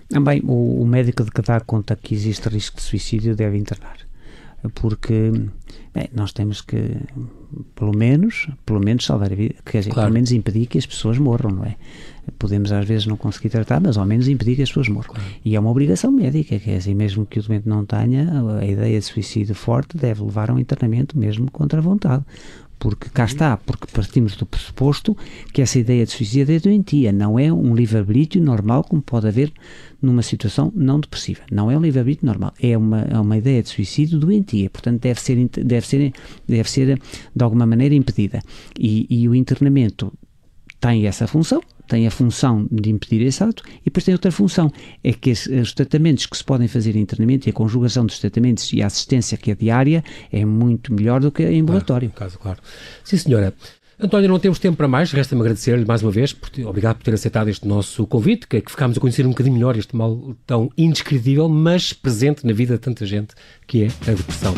Também 0.10 0.42
o, 0.44 0.82
o 0.82 0.86
médico 0.88 1.24
de 1.24 1.32
que 1.32 1.42
dá 1.42 1.60
conta 1.60 1.96
que 1.96 2.16
existe 2.16 2.50
risco 2.50 2.78
de 2.78 2.82
suicídio 2.82 3.36
deve 3.36 3.58
internar 3.58 4.11
porque 4.70 5.32
bem, 5.94 6.10
nós 6.14 6.32
temos 6.34 6.62
que, 6.62 6.98
pelo 7.76 7.96
menos, 7.96 8.48
pelo 8.66 8.80
menos 8.80 9.06
salvar 9.06 9.32
a 9.32 9.36
vida, 9.36 9.56
quer 9.66 9.80
dizer, 9.80 9.92
claro. 9.92 10.08
pelo 10.08 10.14
menos 10.14 10.32
impedir 10.32 10.68
que 10.68 10.78
as 10.78 10.86
pessoas 10.86 11.18
morram, 11.18 11.52
não 11.52 11.66
é? 11.66 11.76
Podemos 12.38 12.72
às 12.72 12.88
vezes 12.88 13.08
não 13.08 13.18
conseguir 13.18 13.50
tratar, 13.50 13.80
mas 13.82 13.98
ao 13.98 14.06
menos 14.06 14.28
impedir 14.28 14.56
que 14.56 14.62
as 14.62 14.70
pessoas 14.70 14.88
morram. 14.88 15.14
Claro. 15.14 15.30
E 15.44 15.56
é 15.56 15.60
uma 15.60 15.70
obrigação 15.70 16.12
médica, 16.12 16.60
quer 16.60 16.78
dizer, 16.78 16.94
mesmo 16.94 17.26
que 17.26 17.40
o 17.40 17.44
doente 17.44 17.68
não 17.68 17.86
tenha, 17.86 18.30
a 18.60 18.66
ideia 18.66 19.00
de 19.00 19.06
suicídio 19.06 19.56
forte 19.56 19.98
deve 19.98 20.24
levar 20.24 20.50
a 20.50 20.54
um 20.54 20.60
internamento 20.60 21.18
mesmo 21.18 21.50
contra 21.50 21.80
a 21.80 21.82
vontade 21.82 22.24
porque 22.82 23.10
cá 23.10 23.26
está, 23.26 23.58
porque 23.58 23.86
partimos 23.94 24.36
do 24.36 24.44
pressuposto 24.44 25.16
que 25.54 25.62
essa 25.62 25.78
ideia 25.78 26.04
de 26.04 26.12
suicídio 26.12 26.56
é 26.56 26.60
doentia, 26.60 27.12
não 27.12 27.38
é 27.38 27.54
um 27.54 27.76
livre-arbítrio 27.76 28.44
normal 28.44 28.84
como 28.84 29.04
pode 29.04 29.28
haver 29.28 29.54
numa 30.02 30.24
situação 30.24 30.74
não 30.76 31.00
depressiva. 31.00 31.42
Não 31.52 31.70
é 31.70 31.78
um 31.78 31.82
livre-arbítrio 31.82 32.26
normal, 32.26 32.52
é 32.60 32.76
uma, 32.76 33.02
é 33.02 33.20
uma 33.20 33.38
ideia 33.38 33.62
de 33.62 33.70
suicídio 33.70 34.18
doentia, 34.18 34.68
portanto 34.68 35.00
deve 35.00 35.22
ser, 35.22 35.48
deve 35.64 35.86
ser, 35.86 36.12
deve 36.48 36.72
ser 36.72 37.00
de 37.36 37.44
alguma 37.44 37.68
maneira 37.68 37.94
impedida. 37.94 38.42
E, 38.80 39.06
e 39.08 39.30
o 39.30 39.36
internamento 39.36 40.12
tem 40.82 41.06
essa 41.06 41.28
função, 41.28 41.62
tem 41.88 42.08
a 42.08 42.12
função 42.12 42.68
de 42.72 42.90
impedir 42.90 43.22
esse 43.22 43.44
ato 43.44 43.64
e 43.82 43.86
depois 43.86 44.04
tem 44.04 44.14
outra 44.14 44.32
função, 44.32 44.72
é 45.04 45.14
que 45.14 45.32
os 45.32 45.74
tratamentos 45.74 46.26
que 46.26 46.36
se 46.36 46.44
podem 46.44 46.68
fazer 46.68 46.96
internamente 46.96 47.48
e 47.48 47.52
a 47.52 47.54
conjugação 47.54 48.06
dos 48.06 48.18
tratamentos 48.20 48.74
e 48.74 48.82
a 48.82 48.88
assistência 48.88 49.38
que 49.38 49.52
é 49.52 49.56
diária 49.56 50.04
é 50.32 50.44
muito 50.44 50.92
melhor 50.92 51.22
do 51.22 51.32
que 51.32 51.44
em 51.44 51.62
ambulatório. 51.62 52.10
Claro, 52.10 52.32
caso, 52.32 52.40
claro. 52.40 52.60
Sim, 53.04 53.18
senhora. 53.18 53.54
António, 54.00 54.28
não 54.28 54.40
temos 54.40 54.58
tempo 54.58 54.76
para 54.76 54.88
mais, 54.88 55.12
resta-me 55.12 55.42
agradecer-lhe 55.42 55.86
mais 55.86 56.02
uma 56.02 56.12
vez, 56.12 56.34
por, 56.34 56.50
obrigado 56.66 56.98
por 56.98 57.04
ter 57.04 57.14
aceitado 57.14 57.50
este 57.50 57.68
nosso 57.68 58.08
convite, 58.08 58.48
que, 58.48 58.58
é 58.58 58.62
que 58.62 58.72
ficámos 58.72 58.98
a 58.98 59.00
conhecer 59.00 59.24
um 59.28 59.30
bocadinho 59.30 59.54
melhor 59.54 59.78
este 59.78 59.96
mal 59.96 60.36
tão 60.48 60.72
indescritível, 60.76 61.48
mas 61.48 61.94
presente 61.94 62.44
na 62.48 62.54
vida 62.54 62.74
de 62.74 62.80
tanta 62.80 63.06
gente, 63.06 63.36
que 63.68 63.84
é 63.84 63.88
a 64.10 64.16
depressão. 64.16 64.56